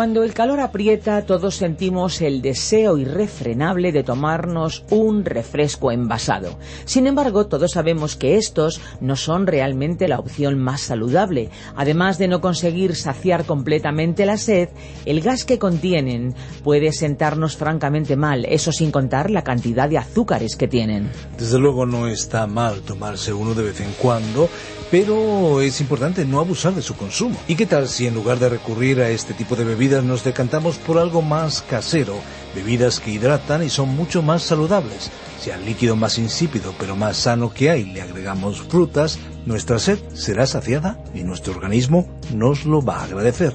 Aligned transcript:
Cuando 0.00 0.22
el 0.22 0.32
calor 0.32 0.60
aprieta, 0.60 1.26
todos 1.26 1.56
sentimos 1.56 2.22
el 2.22 2.40
deseo 2.40 2.96
irrefrenable 2.96 3.92
de 3.92 4.02
tomarnos 4.02 4.82
un 4.88 5.26
refresco 5.26 5.92
envasado. 5.92 6.58
Sin 6.86 7.06
embargo, 7.06 7.48
todos 7.48 7.72
sabemos 7.72 8.16
que 8.16 8.38
estos 8.38 8.80
no 9.02 9.14
son 9.14 9.46
realmente 9.46 10.08
la 10.08 10.18
opción 10.18 10.58
más 10.58 10.80
saludable. 10.80 11.50
Además 11.76 12.16
de 12.16 12.28
no 12.28 12.40
conseguir 12.40 12.96
saciar 12.96 13.44
completamente 13.44 14.24
la 14.24 14.38
sed, 14.38 14.70
el 15.04 15.20
gas 15.20 15.44
que 15.44 15.58
contienen 15.58 16.34
puede 16.64 16.92
sentarnos 16.92 17.58
francamente 17.58 18.16
mal, 18.16 18.46
eso 18.46 18.72
sin 18.72 18.90
contar 18.90 19.30
la 19.30 19.44
cantidad 19.44 19.86
de 19.86 19.98
azúcares 19.98 20.56
que 20.56 20.66
tienen. 20.66 21.10
Desde 21.38 21.58
luego 21.58 21.84
no 21.84 22.06
está 22.06 22.46
mal 22.46 22.80
tomarse 22.80 23.34
uno 23.34 23.52
de 23.52 23.64
vez 23.64 23.82
en 23.82 23.92
cuando, 24.00 24.48
pero 24.90 25.60
es 25.60 25.80
importante 25.80 26.24
no 26.24 26.40
abusar 26.40 26.74
de 26.74 26.82
su 26.82 26.96
consumo. 26.96 27.38
¿Y 27.46 27.54
qué 27.54 27.66
tal 27.66 27.88
si 27.88 28.06
en 28.06 28.14
lugar 28.14 28.38
de 28.38 28.48
recurrir 28.48 29.00
a 29.00 29.10
este 29.10 29.34
tipo 29.34 29.56
de 29.56 29.64
bebidas 29.64 30.04
nos 30.04 30.24
decantamos 30.24 30.76
por 30.76 30.98
algo 30.98 31.22
más 31.22 31.62
casero, 31.62 32.16
bebidas 32.54 33.00
que 33.00 33.12
hidratan 33.12 33.62
y 33.62 33.70
son 33.70 33.90
mucho 33.90 34.22
más 34.22 34.42
saludables. 34.42 35.10
Si 35.40 35.50
al 35.50 35.64
líquido 35.64 35.96
más 35.96 36.18
insípido 36.18 36.74
pero 36.78 36.96
más 36.96 37.16
sano 37.16 37.52
que 37.52 37.70
hay 37.70 37.84
le 37.84 38.02
agregamos 38.02 38.60
frutas, 38.60 39.18
nuestra 39.46 39.78
sed 39.78 39.98
será 40.12 40.46
saciada 40.46 41.02
y 41.14 41.22
nuestro 41.22 41.54
organismo 41.54 42.08
nos 42.34 42.64
lo 42.64 42.82
va 42.82 43.00
a 43.00 43.04
agradecer. 43.04 43.54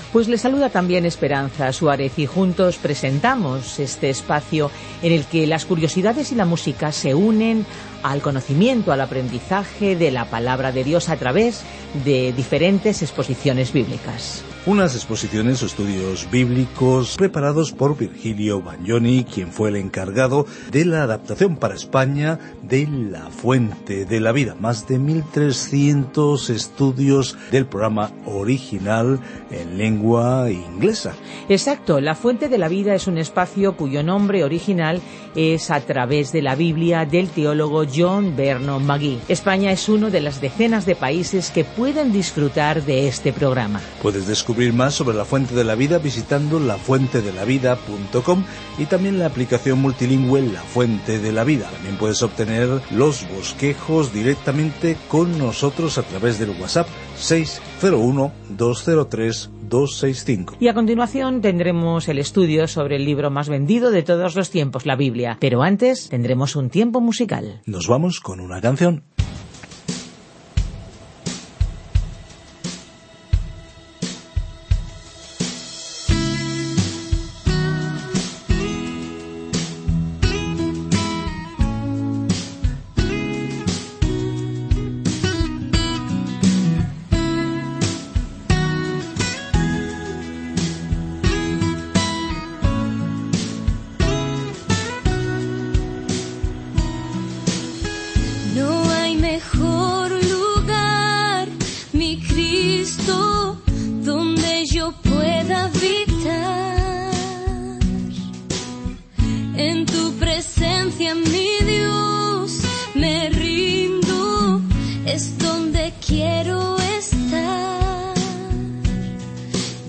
Pues 0.11 0.27
le 0.27 0.37
saluda 0.37 0.69
también 0.69 1.05
Esperanza 1.05 1.71
Suárez 1.71 2.19
y 2.19 2.25
juntos 2.25 2.75
presentamos 2.75 3.79
este 3.79 4.09
espacio 4.09 4.69
en 5.01 5.13
el 5.13 5.23
que 5.23 5.47
las 5.47 5.63
curiosidades 5.63 6.33
y 6.33 6.35
la 6.35 6.43
música 6.43 6.91
se 6.91 7.15
unen 7.15 7.65
al 8.03 8.21
conocimiento, 8.21 8.91
al 8.91 8.99
aprendizaje 8.99 9.95
de 9.95 10.11
la 10.11 10.25
palabra 10.25 10.73
de 10.73 10.83
Dios 10.83 11.07
a 11.07 11.15
través 11.15 11.61
de 12.03 12.33
diferentes 12.33 13.01
exposiciones 13.01 13.71
bíblicas. 13.71 14.43
Unas 14.65 14.95
exposiciones 14.95 15.63
o 15.63 15.65
estudios 15.65 16.29
bíblicos 16.29 17.15
preparados 17.17 17.71
por 17.71 17.97
Virgilio 17.97 18.61
Bagnoni, 18.61 19.23
quien 19.23 19.51
fue 19.51 19.69
el 19.69 19.75
encargado 19.75 20.45
de 20.71 20.85
la 20.85 21.03
adaptación 21.03 21.57
para 21.57 21.73
España 21.73 22.37
de 22.61 22.87
La 22.87 23.29
Fuente 23.31 24.05
de 24.05 24.19
la 24.19 24.31
Vida. 24.31 24.55
Más 24.59 24.87
de 24.87 24.99
1.300 24.99 26.49
estudios 26.51 27.37
del 27.51 27.65
programa 27.65 28.11
original 28.25 29.19
en 29.49 29.77
lengua 29.79 30.00
inglesa. 30.49 31.13
Exacto, 31.49 32.01
La 32.01 32.15
Fuente 32.15 32.49
de 32.49 32.57
la 32.57 32.67
Vida 32.67 32.95
es 32.95 33.07
un 33.07 33.17
espacio 33.17 33.75
cuyo 33.75 34.03
nombre 34.03 34.43
original 34.43 35.01
es 35.35 35.71
a 35.71 35.79
través 35.81 36.31
de 36.31 36.41
la 36.41 36.55
Biblia 36.55 37.05
del 37.05 37.29
teólogo 37.29 37.83
John 37.93 38.35
Vernon 38.35 38.85
McGee. 38.85 39.19
España 39.27 39.71
es 39.71 39.87
uno 39.89 40.09
de 40.09 40.21
las 40.21 40.41
decenas 40.41 40.85
de 40.85 40.95
países 40.95 41.51
que 41.51 41.63
pueden 41.63 42.11
disfrutar 42.11 42.83
de 42.83 43.07
este 43.07 43.31
programa. 43.31 43.81
Puedes 44.01 44.27
descubrir 44.27 44.73
más 44.73 44.93
sobre 44.93 45.15
la 45.15 45.25
Fuente 45.25 45.55
de 45.55 45.63
la 45.63 45.75
Vida 45.75 45.99
visitando 45.99 46.59
lafuentedelavida.com 46.59 48.43
y 48.77 48.85
también 48.85 49.19
la 49.19 49.27
aplicación 49.27 49.81
multilingüe 49.81 50.41
La 50.41 50.61
Fuente 50.61 51.19
de 51.19 51.31
la 51.31 51.43
Vida. 51.43 51.69
También 51.71 51.97
puedes 51.97 52.23
obtener 52.23 52.81
los 52.91 53.27
bosquejos 53.29 54.13
directamente 54.13 54.97
con 55.07 55.37
nosotros 55.37 55.97
a 55.97 56.03
través 56.03 56.39
del 56.39 56.51
WhatsApp 56.59 56.87
601 57.17 58.31
203 58.57 59.49
265. 59.71 60.57
Y 60.59 60.67
a 60.67 60.73
continuación 60.75 61.41
tendremos 61.41 62.07
el 62.09 62.19
estudio 62.19 62.67
sobre 62.67 62.97
el 62.97 63.05
libro 63.05 63.31
más 63.31 63.49
vendido 63.49 63.89
de 63.89 64.03
todos 64.03 64.35
los 64.35 64.51
tiempos, 64.51 64.85
la 64.85 64.95
Biblia. 64.95 65.37
Pero 65.39 65.63
antes 65.63 66.09
tendremos 66.09 66.55
un 66.55 66.69
tiempo 66.69 67.01
musical. 67.01 67.61
Nos 67.65 67.87
vamos 67.87 68.19
con 68.19 68.41
una 68.41 68.61
canción. 68.61 69.03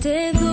Te 0.03 0.33
doy 0.33 0.52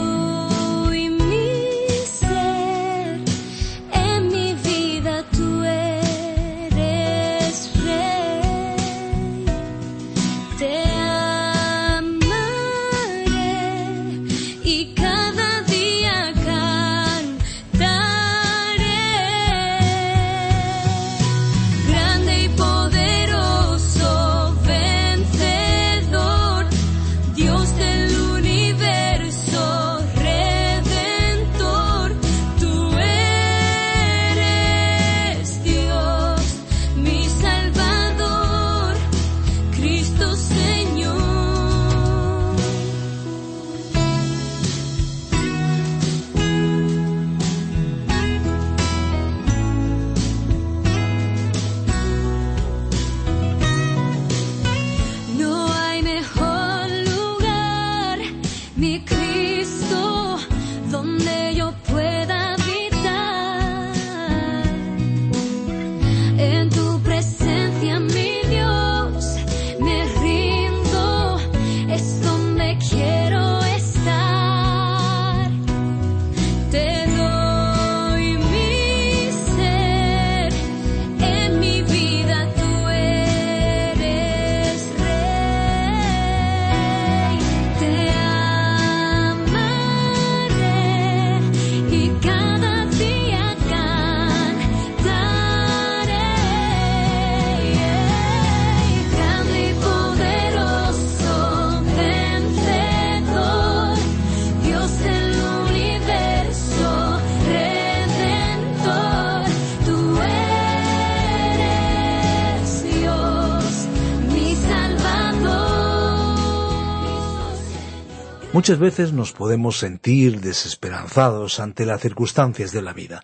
Muchas 118.53 118.81
veces 118.81 119.13
nos 119.13 119.31
podemos 119.31 119.79
sentir 119.79 120.41
desesperanzados 120.41 121.61
ante 121.61 121.87
las 121.87 122.01
circunstancias 122.01 122.73
de 122.73 122.83
la 122.83 122.93
vida. 122.93 123.23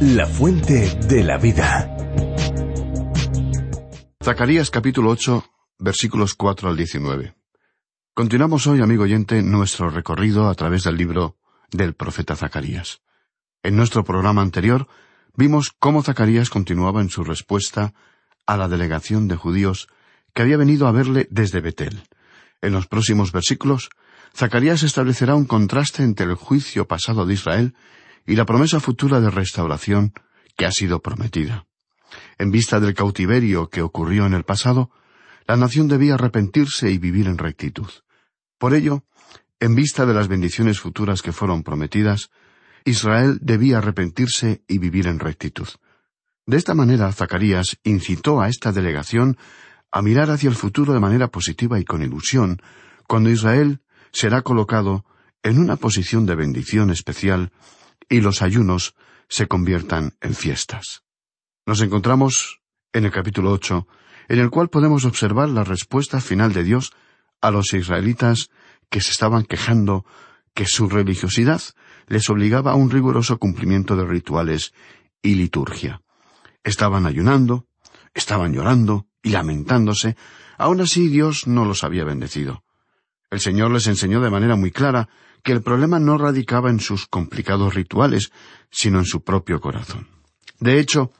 La 0.01 0.25
Fuente 0.25 0.97
de 1.07 1.23
la 1.23 1.37
Vida. 1.37 1.95
Zacarías 4.23 4.71
capítulo 4.71 5.11
8, 5.11 5.45
versículos 5.77 6.33
4 6.33 6.69
al 6.69 6.75
19. 6.75 7.35
Continuamos 8.15 8.65
hoy, 8.65 8.81
amigo 8.81 9.03
oyente, 9.03 9.43
nuestro 9.43 9.91
recorrido 9.91 10.49
a 10.49 10.55
través 10.55 10.85
del 10.85 10.97
libro 10.97 11.37
del 11.69 11.93
profeta 11.93 12.35
Zacarías. 12.35 13.03
En 13.61 13.75
nuestro 13.75 14.03
programa 14.03 14.41
anterior 14.41 14.87
vimos 15.35 15.71
cómo 15.77 16.01
Zacarías 16.01 16.49
continuaba 16.49 16.99
en 17.01 17.11
su 17.11 17.23
respuesta 17.23 17.93
a 18.47 18.57
la 18.57 18.67
delegación 18.67 19.27
de 19.27 19.35
judíos 19.35 19.87
que 20.33 20.41
había 20.41 20.57
venido 20.57 20.87
a 20.87 20.91
verle 20.91 21.27
desde 21.29 21.61
Betel. 21.61 22.07
En 22.63 22.73
los 22.73 22.87
próximos 22.87 23.31
versículos, 23.31 23.91
Zacarías 24.35 24.81
establecerá 24.83 25.35
un 25.35 25.45
contraste 25.45 26.03
entre 26.03 26.25
el 26.25 26.35
juicio 26.35 26.87
pasado 26.87 27.25
de 27.25 27.35
Israel 27.35 27.75
y 28.25 28.35
la 28.35 28.45
promesa 28.45 28.79
futura 28.79 29.19
de 29.19 29.29
restauración 29.29 30.13
que 30.57 30.65
ha 30.65 30.71
sido 30.71 31.01
prometida. 31.01 31.65
En 32.37 32.51
vista 32.51 32.79
del 32.79 32.93
cautiverio 32.93 33.69
que 33.69 33.81
ocurrió 33.81 34.25
en 34.25 34.33
el 34.33 34.43
pasado, 34.43 34.89
la 35.47 35.55
nación 35.55 35.87
debía 35.87 36.15
arrepentirse 36.15 36.89
y 36.91 36.97
vivir 36.97 37.27
en 37.27 37.37
rectitud. 37.37 37.89
Por 38.57 38.73
ello, 38.73 39.03
en 39.59 39.75
vista 39.75 40.05
de 40.05 40.13
las 40.13 40.27
bendiciones 40.27 40.79
futuras 40.79 41.21
que 41.21 41.31
fueron 41.31 41.63
prometidas, 41.63 42.29
Israel 42.85 43.39
debía 43.41 43.77
arrepentirse 43.77 44.63
y 44.67 44.77
vivir 44.77 45.07
en 45.07 45.19
rectitud. 45.19 45.67
De 46.45 46.57
esta 46.57 46.73
manera, 46.73 47.11
Zacarías 47.11 47.77
incitó 47.83 48.41
a 48.41 48.49
esta 48.49 48.71
delegación 48.71 49.37
a 49.91 50.01
mirar 50.01 50.31
hacia 50.31 50.49
el 50.49 50.55
futuro 50.55 50.93
de 50.93 50.99
manera 50.99 51.27
positiva 51.27 51.79
y 51.79 51.85
con 51.85 52.03
ilusión, 52.03 52.61
cuando 53.07 53.29
Israel 53.29 53.81
será 54.13 54.43
colocado 54.43 55.03
en 55.41 55.59
una 55.59 55.75
posición 55.75 56.25
de 56.25 56.35
bendición 56.35 56.89
especial 56.91 57.51
y 58.07 58.21
los 58.21 58.41
ayunos 58.41 58.95
se 59.27 59.47
conviertan 59.47 60.15
en 60.21 60.35
fiestas. 60.35 61.03
Nos 61.65 61.81
encontramos 61.81 62.61
en 62.93 63.05
el 63.05 63.11
capítulo 63.11 63.51
ocho, 63.51 63.87
en 64.29 64.39
el 64.39 64.49
cual 64.49 64.69
podemos 64.69 65.05
observar 65.05 65.49
la 65.49 65.63
respuesta 65.63 66.21
final 66.21 66.53
de 66.53 66.63
Dios 66.63 66.93
a 67.41 67.51
los 67.51 67.73
israelitas 67.73 68.49
que 68.89 69.01
se 69.01 69.11
estaban 69.11 69.43
quejando 69.43 70.05
que 70.53 70.65
su 70.65 70.87
religiosidad 70.87 71.61
les 72.07 72.29
obligaba 72.29 72.71
a 72.71 72.75
un 72.75 72.91
riguroso 72.91 73.37
cumplimiento 73.39 73.95
de 73.95 74.05
rituales 74.05 74.73
y 75.21 75.35
liturgia. 75.35 76.01
Estaban 76.63 77.05
ayunando, 77.05 77.65
estaban 78.13 78.53
llorando 78.53 79.07
y 79.23 79.29
lamentándose, 79.29 80.15
aun 80.57 80.81
así 80.81 81.07
Dios 81.07 81.47
no 81.47 81.65
los 81.65 81.83
había 81.83 82.03
bendecido. 82.03 82.63
El 83.33 83.39
Señor 83.39 83.71
les 83.71 83.87
enseñó 83.87 84.21
de 84.21 84.29
manera 84.29 84.55
muy 84.55 84.69
clara 84.69 85.09
que 85.41 85.53
el 85.53 85.63
problema 85.63 85.97
no 85.97 86.19
radicaba 86.19 86.69
en 86.69 86.79
sus 86.79 87.07
complicados 87.07 87.73
rituales, 87.73 88.31
sino 88.69 88.99
en 88.99 89.05
su 89.05 89.23
propio 89.23 89.59
corazón. 89.59 90.07
De 90.59 90.79
hecho, 90.79 91.11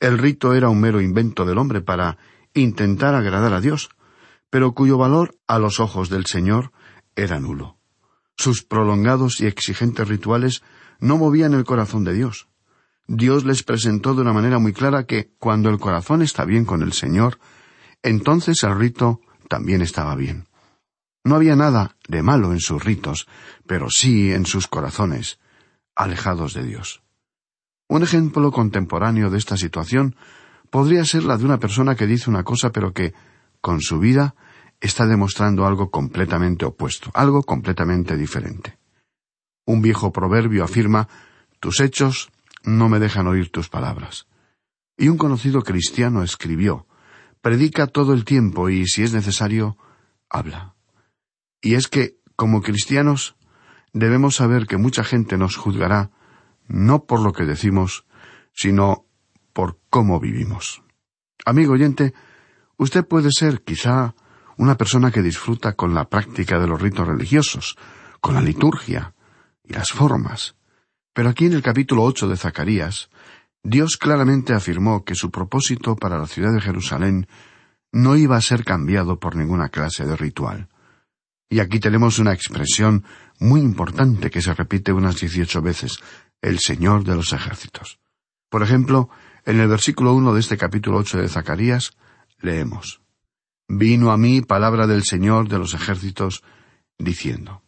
el 0.00 0.16
rito 0.16 0.54
era 0.54 0.70
un 0.70 0.80
mero 0.80 1.02
invento 1.02 1.44
del 1.44 1.58
hombre 1.58 1.82
para 1.82 2.16
intentar 2.54 3.14
agradar 3.14 3.52
a 3.52 3.60
Dios, 3.60 3.90
pero 4.48 4.72
cuyo 4.72 4.96
valor 4.96 5.36
a 5.46 5.58
los 5.58 5.80
ojos 5.80 6.08
del 6.08 6.24
Señor 6.24 6.72
era 7.14 7.38
nulo. 7.40 7.76
Sus 8.38 8.62
prolongados 8.62 9.42
y 9.42 9.46
exigentes 9.46 10.08
rituales 10.08 10.62
no 10.98 11.18
movían 11.18 11.52
el 11.52 11.64
corazón 11.64 12.04
de 12.04 12.14
Dios. 12.14 12.48
Dios 13.06 13.44
les 13.44 13.64
presentó 13.64 14.14
de 14.14 14.22
una 14.22 14.32
manera 14.32 14.58
muy 14.58 14.72
clara 14.72 15.04
que 15.04 15.34
cuando 15.38 15.68
el 15.68 15.78
corazón 15.78 16.22
está 16.22 16.46
bien 16.46 16.64
con 16.64 16.80
el 16.80 16.94
Señor, 16.94 17.38
entonces 18.02 18.62
el 18.62 18.78
rito 18.78 19.20
también 19.50 19.82
estaba 19.82 20.14
bien. 20.16 20.46
No 21.24 21.36
había 21.36 21.56
nada 21.56 21.96
de 22.08 22.22
malo 22.22 22.52
en 22.52 22.60
sus 22.60 22.82
ritos, 22.82 23.26
pero 23.66 23.90
sí 23.90 24.32
en 24.32 24.46
sus 24.46 24.66
corazones, 24.66 25.38
alejados 25.94 26.54
de 26.54 26.64
Dios. 26.64 27.02
Un 27.88 28.02
ejemplo 28.02 28.52
contemporáneo 28.52 29.30
de 29.30 29.38
esta 29.38 29.56
situación 29.56 30.16
podría 30.70 31.04
ser 31.04 31.24
la 31.24 31.36
de 31.36 31.44
una 31.44 31.58
persona 31.58 31.94
que 31.94 32.06
dice 32.06 32.30
una 32.30 32.44
cosa 32.44 32.70
pero 32.70 32.92
que, 32.92 33.12
con 33.60 33.80
su 33.80 33.98
vida, 33.98 34.34
está 34.80 35.06
demostrando 35.06 35.66
algo 35.66 35.90
completamente 35.90 36.64
opuesto, 36.64 37.10
algo 37.14 37.42
completamente 37.42 38.16
diferente. 38.16 38.78
Un 39.66 39.82
viejo 39.82 40.12
proverbio 40.12 40.64
afirma 40.64 41.08
Tus 41.60 41.80
hechos 41.80 42.30
no 42.62 42.88
me 42.88 42.98
dejan 42.98 43.26
oír 43.26 43.50
tus 43.50 43.68
palabras. 43.68 44.26
Y 44.96 45.08
un 45.08 45.18
conocido 45.18 45.62
cristiano 45.62 46.22
escribió 46.22 46.86
Predica 47.42 47.86
todo 47.86 48.12
el 48.12 48.24
tiempo 48.24 48.68
y, 48.68 48.86
si 48.86 49.02
es 49.02 49.12
necesario, 49.12 49.76
habla. 50.28 50.74
Y 51.60 51.74
es 51.74 51.88
que, 51.88 52.16
como 52.36 52.62
cristianos, 52.62 53.36
debemos 53.92 54.36
saber 54.36 54.66
que 54.66 54.76
mucha 54.76 55.04
gente 55.04 55.36
nos 55.36 55.56
juzgará 55.56 56.10
no 56.68 57.04
por 57.04 57.20
lo 57.20 57.32
que 57.32 57.44
decimos, 57.44 58.06
sino 58.52 59.06
por 59.52 59.78
cómo 59.90 60.20
vivimos. 60.20 60.82
Amigo 61.44 61.72
oyente, 61.72 62.14
usted 62.76 63.04
puede 63.06 63.30
ser 63.32 63.62
quizá 63.62 64.14
una 64.56 64.76
persona 64.76 65.10
que 65.10 65.22
disfruta 65.22 65.72
con 65.72 65.94
la 65.94 66.08
práctica 66.08 66.58
de 66.58 66.66
los 66.66 66.80
ritos 66.80 67.06
religiosos, 67.06 67.76
con 68.20 68.34
la 68.34 68.40
liturgia 68.40 69.14
y 69.64 69.72
las 69.72 69.90
formas. 69.90 70.54
Pero 71.12 71.28
aquí 71.28 71.46
en 71.46 71.54
el 71.54 71.62
capítulo 71.62 72.04
ocho 72.04 72.28
de 72.28 72.36
Zacarías, 72.36 73.10
Dios 73.62 73.96
claramente 73.96 74.54
afirmó 74.54 75.04
que 75.04 75.14
su 75.14 75.30
propósito 75.30 75.96
para 75.96 76.18
la 76.18 76.26
ciudad 76.26 76.52
de 76.52 76.60
Jerusalén 76.60 77.26
no 77.92 78.16
iba 78.16 78.36
a 78.36 78.40
ser 78.40 78.64
cambiado 78.64 79.18
por 79.18 79.36
ninguna 79.36 79.68
clase 79.68 80.06
de 80.06 80.16
ritual. 80.16 80.68
Y 81.52 81.58
aquí 81.58 81.80
tenemos 81.80 82.20
una 82.20 82.32
expresión 82.32 83.04
muy 83.40 83.60
importante 83.60 84.30
que 84.30 84.40
se 84.40 84.54
repite 84.54 84.92
unas 84.92 85.20
dieciocho 85.20 85.60
veces, 85.60 85.98
el 86.40 86.60
Señor 86.60 87.02
de 87.02 87.16
los 87.16 87.32
ejércitos. 87.32 87.98
Por 88.48 88.62
ejemplo, 88.62 89.10
en 89.44 89.58
el 89.58 89.66
versículo 89.66 90.14
uno 90.14 90.32
de 90.32 90.40
este 90.40 90.56
capítulo 90.56 90.98
ocho 90.98 91.18
de 91.18 91.28
Zacarías, 91.28 91.96
leemos 92.40 93.02
Vino 93.68 94.10
a 94.10 94.16
mí 94.16 94.42
palabra 94.42 94.86
del 94.86 95.04
Señor 95.04 95.48
de 95.48 95.58
los 95.58 95.74
ejércitos, 95.74 96.42
diciendo. 96.98 97.62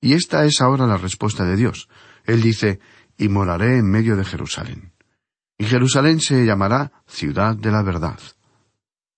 Y 0.00 0.12
esta 0.14 0.44
es 0.44 0.60
ahora 0.60 0.86
la 0.86 0.96
respuesta 0.96 1.44
de 1.44 1.56
Dios. 1.56 1.88
Él 2.24 2.42
dice, 2.42 2.80
y 3.16 3.28
moraré 3.28 3.78
en 3.78 3.90
medio 3.90 4.16
de 4.16 4.24
Jerusalén. 4.24 4.92
Y 5.58 5.64
Jerusalén 5.64 6.20
se 6.20 6.44
llamará 6.44 6.92
ciudad 7.06 7.56
de 7.56 7.70
la 7.70 7.82
verdad. 7.82 8.18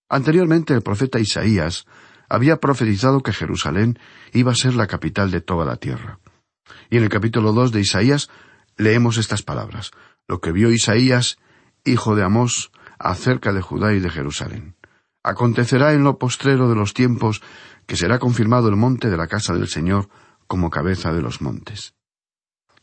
Anteriormente 0.08 0.74
el 0.74 0.82
profeta 0.82 1.18
Isaías 1.18 1.86
había 2.28 2.58
profetizado 2.58 3.22
que 3.22 3.32
Jerusalén 3.32 3.98
iba 4.32 4.52
a 4.52 4.56
ser 4.56 4.74
la 4.74 4.86
capital 4.86 5.30
de 5.30 5.40
toda 5.40 5.64
la 5.64 5.76
tierra. 5.76 6.18
Y 6.90 6.98
en 6.98 7.04
el 7.04 7.08
capítulo 7.08 7.52
dos 7.52 7.72
de 7.72 7.80
Isaías 7.80 8.30
leemos 8.76 9.16
estas 9.16 9.42
palabras, 9.42 9.90
lo 10.26 10.40
que 10.40 10.52
vio 10.52 10.70
Isaías, 10.70 11.38
hijo 11.84 12.14
de 12.14 12.24
Amós, 12.24 12.70
acerca 12.98 13.52
de 13.52 13.62
Judá 13.62 13.92
y 13.94 14.00
de 14.00 14.10
Jerusalén. 14.10 14.76
Acontecerá 15.22 15.92
en 15.92 16.04
lo 16.04 16.18
postrero 16.18 16.68
de 16.68 16.76
los 16.76 16.94
tiempos 16.94 17.42
que 17.86 17.96
será 17.96 18.18
confirmado 18.18 18.68
el 18.68 18.76
monte 18.76 19.10
de 19.10 19.16
la 19.16 19.26
casa 19.26 19.54
del 19.54 19.68
Señor 19.68 20.08
como 20.46 20.70
cabeza 20.70 21.12
de 21.12 21.22
los 21.22 21.40
montes. 21.40 21.94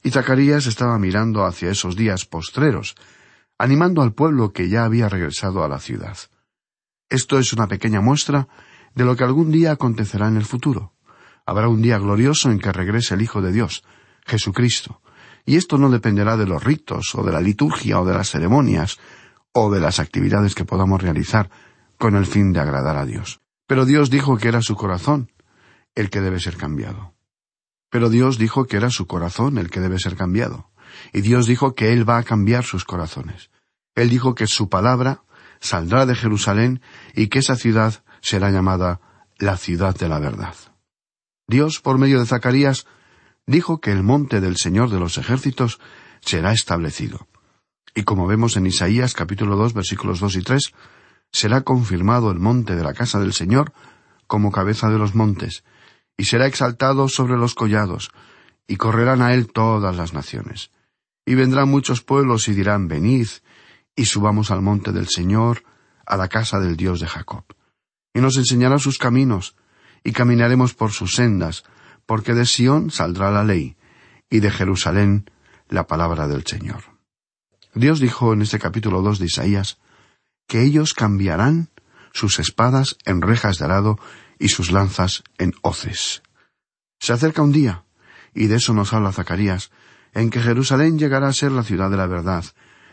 Y 0.03 0.11
Zacarías 0.11 0.67
estaba 0.67 0.99
mirando 0.99 1.45
hacia 1.45 1.71
esos 1.71 1.95
días 1.95 2.25
postreros, 2.25 2.95
animando 3.57 4.01
al 4.01 4.13
pueblo 4.13 4.53
que 4.53 4.69
ya 4.69 4.85
había 4.85 5.09
regresado 5.09 5.63
a 5.63 5.67
la 5.67 5.79
ciudad. 5.79 6.17
Esto 7.09 7.39
es 7.39 7.53
una 7.53 7.67
pequeña 7.67 8.01
muestra 8.01 8.47
de 8.95 9.05
lo 9.05 9.15
que 9.15 9.23
algún 9.23 9.51
día 9.51 9.73
acontecerá 9.73 10.27
en 10.27 10.37
el 10.37 10.45
futuro. 10.45 10.93
Habrá 11.45 11.67
un 11.67 11.81
día 11.81 11.99
glorioso 11.99 12.49
en 12.49 12.59
que 12.59 12.71
regrese 12.71 13.13
el 13.13 13.21
Hijo 13.21 13.41
de 13.41 13.51
Dios, 13.51 13.83
Jesucristo, 14.25 15.01
y 15.45 15.57
esto 15.57 15.77
no 15.77 15.89
dependerá 15.89 16.37
de 16.37 16.47
los 16.47 16.63
ritos, 16.63 17.13
o 17.13 17.23
de 17.23 17.31
la 17.31 17.41
liturgia, 17.41 17.99
o 17.99 18.05
de 18.05 18.15
las 18.15 18.31
ceremonias, 18.31 18.97
o 19.51 19.71
de 19.71 19.79
las 19.79 19.99
actividades 19.99 20.55
que 20.55 20.65
podamos 20.65 21.01
realizar 21.01 21.51
con 21.97 22.15
el 22.15 22.25
fin 22.25 22.51
de 22.51 22.59
agradar 22.61 22.97
a 22.97 23.05
Dios. 23.05 23.41
Pero 23.67 23.85
Dios 23.85 24.09
dijo 24.09 24.37
que 24.37 24.47
era 24.47 24.61
su 24.61 24.75
corazón 24.75 25.31
el 25.93 26.09
que 26.09 26.21
debe 26.21 26.39
ser 26.39 26.57
cambiado. 26.57 27.13
Pero 27.89 28.09
Dios 28.09 28.37
dijo 28.37 28.65
que 28.65 28.77
era 28.77 28.89
su 28.89 29.07
corazón 29.07 29.57
el 29.57 29.69
que 29.69 29.79
debe 29.79 29.99
ser 29.99 30.15
cambiado. 30.15 30.71
Y 31.13 31.21
Dios 31.21 31.47
dijo 31.47 31.75
que 31.75 31.93
Él 31.93 32.07
va 32.07 32.17
a 32.17 32.23
cambiar 32.23 32.63
sus 32.63 32.83
corazones. 32.85 33.49
Él 33.95 34.09
dijo 34.09 34.35
que 34.35 34.47
su 34.47 34.69
palabra 34.69 35.23
saldrá 35.59 36.05
de 36.05 36.15
Jerusalén 36.15 36.81
y 37.13 37.27
que 37.27 37.39
esa 37.39 37.55
ciudad 37.55 38.03
será 38.25 38.49
llamada 38.49 39.01
la 39.37 39.55
ciudad 39.55 39.95
de 39.95 40.09
la 40.09 40.17
verdad. 40.17 40.55
Dios, 41.47 41.79
por 41.79 41.99
medio 41.99 42.19
de 42.19 42.25
Zacarías, 42.25 42.87
dijo 43.45 43.79
que 43.79 43.91
el 43.91 44.01
monte 44.01 44.41
del 44.41 44.57
Señor 44.57 44.89
de 44.89 44.99
los 44.99 45.19
ejércitos 45.19 45.79
será 46.21 46.51
establecido. 46.51 47.27
Y 47.93 48.01
como 48.01 48.25
vemos 48.25 48.57
en 48.57 48.65
Isaías 48.65 49.13
capítulo 49.13 49.55
dos 49.55 49.75
versículos 49.75 50.19
dos 50.19 50.35
y 50.35 50.41
tres, 50.41 50.73
será 51.31 51.61
confirmado 51.61 52.31
el 52.31 52.39
monte 52.39 52.75
de 52.75 52.83
la 52.83 52.95
casa 52.95 53.19
del 53.19 53.31
Señor 53.31 53.73
como 54.25 54.51
cabeza 54.51 54.89
de 54.89 54.97
los 54.97 55.13
montes, 55.13 55.63
y 56.17 56.25
será 56.25 56.47
exaltado 56.47 57.07
sobre 57.09 57.37
los 57.37 57.53
collados, 57.53 58.09
y 58.67 58.77
correrán 58.77 59.21
a 59.21 59.35
él 59.35 59.51
todas 59.51 59.95
las 59.97 60.13
naciones. 60.13 60.71
Y 61.27 61.35
vendrán 61.35 61.69
muchos 61.69 62.01
pueblos 62.01 62.47
y 62.47 62.55
dirán, 62.55 62.87
venid, 62.87 63.27
y 63.95 64.05
subamos 64.05 64.49
al 64.49 64.63
monte 64.63 64.91
del 64.91 65.09
Señor, 65.09 65.63
a 66.07 66.17
la 66.17 66.27
casa 66.27 66.59
del 66.59 66.75
Dios 66.75 66.99
de 66.99 67.05
Jacob. 67.05 67.45
Y 68.15 68.21
nos 68.21 68.37
enseñará 68.37 68.79
sus 68.79 68.97
caminos, 68.97 69.55
y 70.03 70.13
caminaremos 70.13 70.73
por 70.73 70.91
sus 70.91 71.13
sendas, 71.15 71.65
porque 72.05 72.33
de 72.33 72.45
Sión 72.45 72.89
saldrá 72.89 73.29
la 73.29 73.43
ley, 73.43 73.75
y 74.29 74.39
de 74.39 74.49
Jerusalén 74.49 75.29
la 75.69 75.85
palabra 75.85 76.27
del 76.27 76.47
Señor. 76.47 76.83
Dios 77.73 77.99
dijo 77.99 78.31
en 78.31 78.41
este 78.41 78.57
capítulo 78.57 79.01
dos 79.01 79.19
de 79.19 79.25
Isaías, 79.25 79.79
que 80.47 80.61
ellos 80.61 80.93
cambiarán 80.93 81.69
sus 82.13 82.39
espadas 82.39 82.97
en 83.03 83.21
rejas 83.21 83.57
de 83.57 83.65
arado 83.65 83.99
y 84.39 84.47
sus 84.47 84.71
lanzas 84.71 85.23
en 85.37 85.53
hoces. 85.61 86.23
Se 86.99 87.11
acerca 87.11 87.41
un 87.41 87.51
día, 87.51 87.83
y 88.33 88.47
de 88.47 88.55
eso 88.55 88.73
nos 88.73 88.93
habla 88.93 89.11
Zacarías, 89.11 89.71
en 90.13 90.29
que 90.29 90.41
Jerusalén 90.41 90.97
llegará 90.97 91.27
a 91.27 91.33
ser 91.33 91.51
la 91.51 91.63
ciudad 91.63 91.89
de 91.89 91.97
la 91.97 92.07
verdad, 92.07 92.45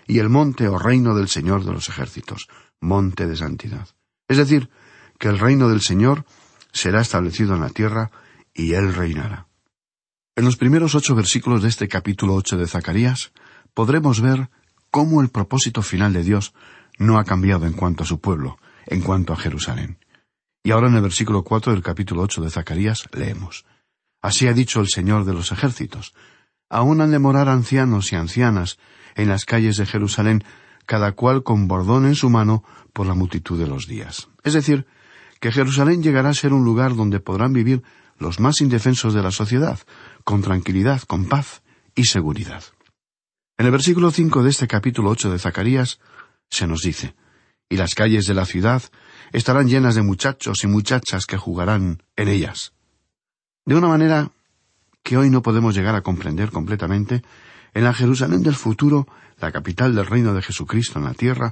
y 0.08 0.18
el 0.18 0.28
monte 0.28 0.66
o 0.66 0.78
reino 0.78 1.14
del 1.14 1.28
Señor 1.28 1.64
de 1.64 1.72
los 1.72 1.88
ejércitos, 1.88 2.48
monte 2.80 3.28
de 3.28 3.36
santidad. 3.36 3.86
Es 4.26 4.38
decir, 4.38 4.68
que 5.22 5.28
el 5.28 5.38
reino 5.38 5.68
del 5.68 5.82
Señor 5.82 6.24
será 6.72 7.00
establecido 7.00 7.54
en 7.54 7.60
la 7.60 7.68
tierra 7.68 8.10
y 8.52 8.72
Él 8.72 8.92
reinará. 8.92 9.46
En 10.34 10.44
los 10.44 10.56
primeros 10.56 10.96
ocho 10.96 11.14
versículos 11.14 11.62
de 11.62 11.68
este 11.68 11.86
capítulo 11.86 12.34
ocho 12.34 12.56
de 12.56 12.66
Zacarías 12.66 13.30
podremos 13.72 14.20
ver 14.20 14.50
cómo 14.90 15.22
el 15.22 15.28
propósito 15.28 15.80
final 15.82 16.12
de 16.12 16.24
Dios 16.24 16.54
no 16.98 17.20
ha 17.20 17.24
cambiado 17.24 17.66
en 17.66 17.74
cuanto 17.74 18.02
a 18.02 18.06
su 18.06 18.20
pueblo, 18.20 18.58
en 18.86 19.00
cuanto 19.00 19.32
a 19.32 19.36
Jerusalén. 19.36 19.96
Y 20.64 20.72
ahora 20.72 20.88
en 20.88 20.96
el 20.96 21.02
versículo 21.02 21.44
cuatro 21.44 21.70
del 21.70 21.84
capítulo 21.84 22.22
ocho 22.22 22.42
de 22.42 22.50
Zacarías 22.50 23.08
leemos 23.12 23.64
Así 24.22 24.48
ha 24.48 24.52
dicho 24.52 24.80
el 24.80 24.88
Señor 24.88 25.24
de 25.24 25.34
los 25.34 25.52
ejércitos. 25.52 26.14
Aún 26.68 27.00
han 27.00 27.12
de 27.12 27.20
morar 27.20 27.48
ancianos 27.48 28.12
y 28.12 28.16
ancianas 28.16 28.76
en 29.14 29.28
las 29.28 29.44
calles 29.44 29.76
de 29.76 29.86
Jerusalén, 29.86 30.42
cada 30.84 31.12
cual 31.12 31.44
con 31.44 31.68
bordón 31.68 32.06
en 32.06 32.16
su 32.16 32.28
mano 32.28 32.64
por 32.92 33.06
la 33.06 33.14
multitud 33.14 33.56
de 33.56 33.68
los 33.68 33.86
días. 33.86 34.28
Es 34.42 34.54
decir, 34.54 34.84
que 35.42 35.50
Jerusalén 35.50 36.04
llegará 36.04 36.28
a 36.28 36.34
ser 36.34 36.52
un 36.52 36.64
lugar 36.64 36.94
donde 36.94 37.18
podrán 37.18 37.52
vivir 37.52 37.82
los 38.16 38.38
más 38.38 38.60
indefensos 38.60 39.12
de 39.12 39.24
la 39.24 39.32
sociedad, 39.32 39.80
con 40.22 40.40
tranquilidad, 40.40 41.02
con 41.02 41.24
paz 41.24 41.62
y 41.96 42.04
seguridad. 42.04 42.62
En 43.58 43.66
el 43.66 43.72
versículo 43.72 44.12
cinco 44.12 44.44
de 44.44 44.50
este 44.50 44.68
capítulo 44.68 45.10
ocho 45.10 45.32
de 45.32 45.40
Zacarías 45.40 45.98
se 46.48 46.68
nos 46.68 46.82
dice 46.82 47.16
y 47.68 47.76
las 47.76 47.96
calles 47.96 48.26
de 48.26 48.34
la 48.34 48.46
ciudad 48.46 48.84
estarán 49.32 49.68
llenas 49.68 49.96
de 49.96 50.02
muchachos 50.02 50.62
y 50.62 50.68
muchachas 50.68 51.26
que 51.26 51.38
jugarán 51.38 52.04
en 52.14 52.28
ellas. 52.28 52.72
De 53.66 53.74
una 53.74 53.88
manera 53.88 54.30
que 55.02 55.16
hoy 55.16 55.28
no 55.28 55.42
podemos 55.42 55.74
llegar 55.74 55.96
a 55.96 56.02
comprender 56.02 56.52
completamente, 56.52 57.24
en 57.74 57.82
la 57.82 57.92
Jerusalén 57.92 58.44
del 58.44 58.54
futuro, 58.54 59.08
la 59.40 59.50
capital 59.50 59.92
del 59.96 60.06
reino 60.06 60.34
de 60.34 60.42
Jesucristo 60.42 61.00
en 61.00 61.06
la 61.06 61.14
tierra, 61.14 61.50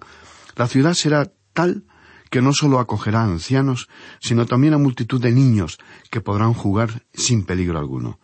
la 0.54 0.68
ciudad 0.68 0.94
será 0.94 1.32
tal 1.54 1.82
que 2.30 2.40
no 2.40 2.52
sólo 2.52 2.78
acogerá 2.78 3.22
a 3.22 3.24
ancianos, 3.24 3.88
sino 4.20 4.46
también 4.46 4.74
a 4.74 4.78
multitud 4.78 5.20
de 5.20 5.32
niños 5.32 5.78
que 6.10 6.20
podrán 6.20 6.54
jugar 6.54 7.04
sin 7.12 7.44
peligro 7.44 7.78
alguno. 7.78 8.20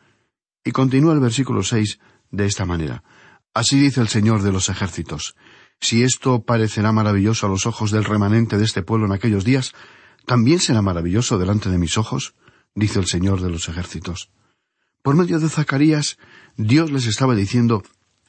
Y 0.65 0.71
continúa 0.71 1.13
el 1.13 1.21
versículo 1.21 1.63
seis 1.63 1.99
de 2.31 2.47
esta 2.47 2.65
manera. 2.65 3.03
Así 3.53 3.79
dice 3.79 4.01
el 4.01 4.09
Señor 4.09 4.43
de 4.43 4.53
los 4.53 4.69
ejércitos. 4.69 5.35
Si 5.81 6.03
esto 6.03 6.43
parecerá 6.43 6.93
maravilloso 6.93 7.47
a 7.47 7.51
los 7.51 7.67
ojos 7.67 7.91
del 7.91 8.05
remanente 8.05 8.59
de 8.59 8.65
este 8.65 8.83
pueblo 8.83 9.07
en 9.07 9.13
aquellos 9.13 9.45
días, 9.45 9.75
¿también 10.25 10.61
será 10.61 10.83
maravilloso 10.83 11.39
delante 11.39 11.71
de 11.71 11.79
mis 11.79 11.99
ojos? 11.99 12.35
dice 12.75 12.99
el 12.99 13.07
Señor 13.07 13.41
de 13.41 13.51
los 13.51 13.69
ejércitos. 13.69 14.31
Por 15.03 15.17
medio 15.17 15.39
de 15.39 15.49
Zacarías, 15.49 16.19
Dios 16.57 16.91
les 16.91 17.07
estaba 17.07 17.35
diciendo, 17.35 17.83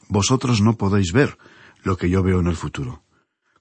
Vosotros 0.10 0.62
no 0.62 0.77
podéis 0.77 1.12
ver 1.12 1.38
lo 1.84 1.98
que 1.98 2.10
yo 2.10 2.24
veo 2.24 2.39
en 2.39 2.48
el 2.48 2.55
futuro. 2.55 3.03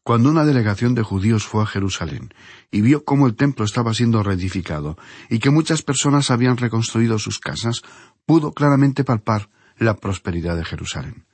Cuando 0.06 0.30
una 0.30 0.44
delegación 0.44 0.94
de 0.94 1.02
judíos 1.02 1.48
fue 1.48 1.64
a 1.64 1.66
Jerusalén 1.66 2.32
y 2.70 2.80
vio 2.80 3.04
cómo 3.04 3.26
el 3.26 3.34
templo 3.34 3.64
estaba 3.64 3.92
siendo 3.92 4.22
reedificado 4.22 4.96
y 5.28 5.40
que 5.40 5.50
muchas 5.50 5.82
personas 5.82 6.30
habían 6.30 6.58
reconstruido 6.58 7.18
sus 7.18 7.40
casas, 7.40 7.82
pudo 8.24 8.52
claramente 8.52 9.02
palpar 9.02 9.50
la 9.78 9.96
prosperidad 9.96 10.56
de 10.56 10.64
Jerusalén. 10.64 11.26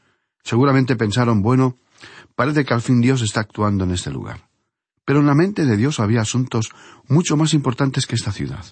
Seguramente 0.42 0.96
pensaron, 0.96 1.42
bueno, 1.42 1.76
parece 2.34 2.64
que 2.64 2.72
al 2.72 2.80
fin 2.80 3.02
Dios 3.02 3.20
está 3.20 3.40
actuando 3.40 3.84
en 3.84 3.90
este 3.90 4.10
lugar. 4.10 4.48
Pero 5.04 5.20
en 5.20 5.26
la 5.26 5.34
mente 5.34 5.66
de 5.66 5.76
Dios 5.76 6.00
había 6.00 6.22
asuntos 6.22 6.70
mucho 7.08 7.36
más 7.36 7.52
importantes 7.52 8.06
que 8.06 8.14
esta 8.14 8.32
ciudad. 8.32 8.64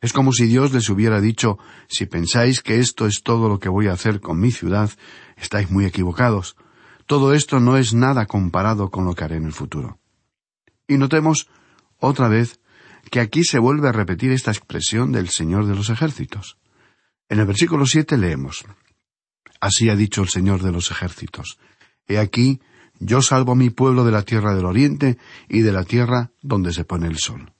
Es 0.00 0.14
como 0.14 0.32
si 0.32 0.46
Dios 0.46 0.72
les 0.72 0.88
hubiera 0.88 1.20
dicho, 1.20 1.58
si 1.86 2.06
pensáis 2.06 2.62
que 2.62 2.78
esto 2.78 3.06
es 3.06 3.22
todo 3.22 3.50
lo 3.50 3.58
que 3.58 3.68
voy 3.68 3.88
a 3.88 3.92
hacer 3.92 4.22
con 4.22 4.40
mi 4.40 4.52
ciudad, 4.52 4.90
estáis 5.36 5.70
muy 5.70 5.84
equivocados. 5.84 6.56
Todo 7.06 7.34
esto 7.34 7.60
no 7.60 7.76
es 7.76 7.92
nada 7.92 8.26
comparado 8.26 8.90
con 8.90 9.04
lo 9.04 9.14
que 9.14 9.24
haré 9.24 9.36
en 9.36 9.44
el 9.44 9.52
futuro. 9.52 9.98
Y 10.88 10.96
notemos, 10.96 11.48
otra 11.98 12.28
vez, 12.28 12.60
que 13.10 13.20
aquí 13.20 13.44
se 13.44 13.58
vuelve 13.58 13.88
a 13.88 13.92
repetir 13.92 14.32
esta 14.32 14.50
expresión 14.50 15.12
del 15.12 15.28
Señor 15.28 15.66
de 15.66 15.74
los 15.74 15.90
ejércitos. 15.90 16.58
En 17.28 17.40
el 17.40 17.46
versículo 17.46 17.86
siete 17.86 18.16
leemos 18.16 18.64
Así 19.60 19.88
ha 19.88 19.96
dicho 19.96 20.22
el 20.22 20.28
Señor 20.28 20.62
de 20.62 20.72
los 20.72 20.90
ejércitos. 20.90 21.58
He 22.06 22.18
aquí, 22.18 22.60
yo 22.98 23.22
salvo 23.22 23.52
a 23.52 23.56
mi 23.56 23.70
pueblo 23.70 24.04
de 24.04 24.12
la 24.12 24.22
tierra 24.22 24.54
del 24.54 24.66
oriente 24.66 25.18
y 25.48 25.60
de 25.60 25.72
la 25.72 25.84
tierra 25.84 26.32
donde 26.42 26.72
se 26.72 26.84
pone 26.84 27.06
el 27.06 27.18
sol. 27.18 27.52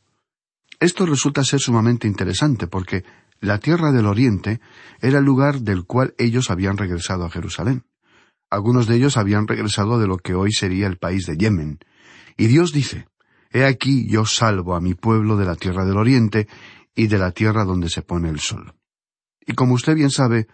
Esto 0.81 1.07
resulta 1.07 1.45
ser 1.45 1.61
sumamente 1.61 2.07
interesante 2.07 2.67
porque 2.67 3.05
la 3.41 3.59
tierra 3.59 3.91
del 3.91 4.07
oriente 4.07 4.61
era 5.01 5.19
el 5.19 5.25
lugar 5.25 5.61
del 5.61 5.85
cual 5.85 6.15
ellos 6.19 6.51
habían 6.51 6.77
regresado 6.77 7.25
a 7.25 7.31
Jerusalén. 7.31 7.85
Algunos 8.55 8.87
de 8.87 8.95
ellos 8.95 9.17
habían 9.17 9.49
regresado 9.49 9.99
de 9.99 10.07
lo 10.07 10.17
que 10.17 10.35
hoy 10.35 10.53
sería 10.53 10.87
el 10.87 10.97
país 10.97 11.27
de 11.27 11.37
Yemen. 11.37 11.81
Y 12.37 12.47
Dios 12.47 12.73
dice, 12.73 13.09
He 13.51 13.65
aquí 13.65 14.09
yo 14.09 14.27
salvo 14.27 14.77
a 14.77 14.81
mi 14.81 14.95
pueblo 14.95 15.37
de 15.37 15.45
la 15.45 15.57
tierra 15.57 15.85
del 15.85 15.97
oriente 15.97 16.47
y 16.95 17.09
de 17.09 17.19
la 17.19 17.33
tierra 17.33 17.65
donde 17.65 17.89
se 17.89 18.03
pone 18.03 18.29
el 18.29 18.39
sol. 18.39 18.75
Y 19.45 19.55
como 19.55 19.75
usted 19.75 19.97
bien 19.97 20.13
sabe, 20.13 20.47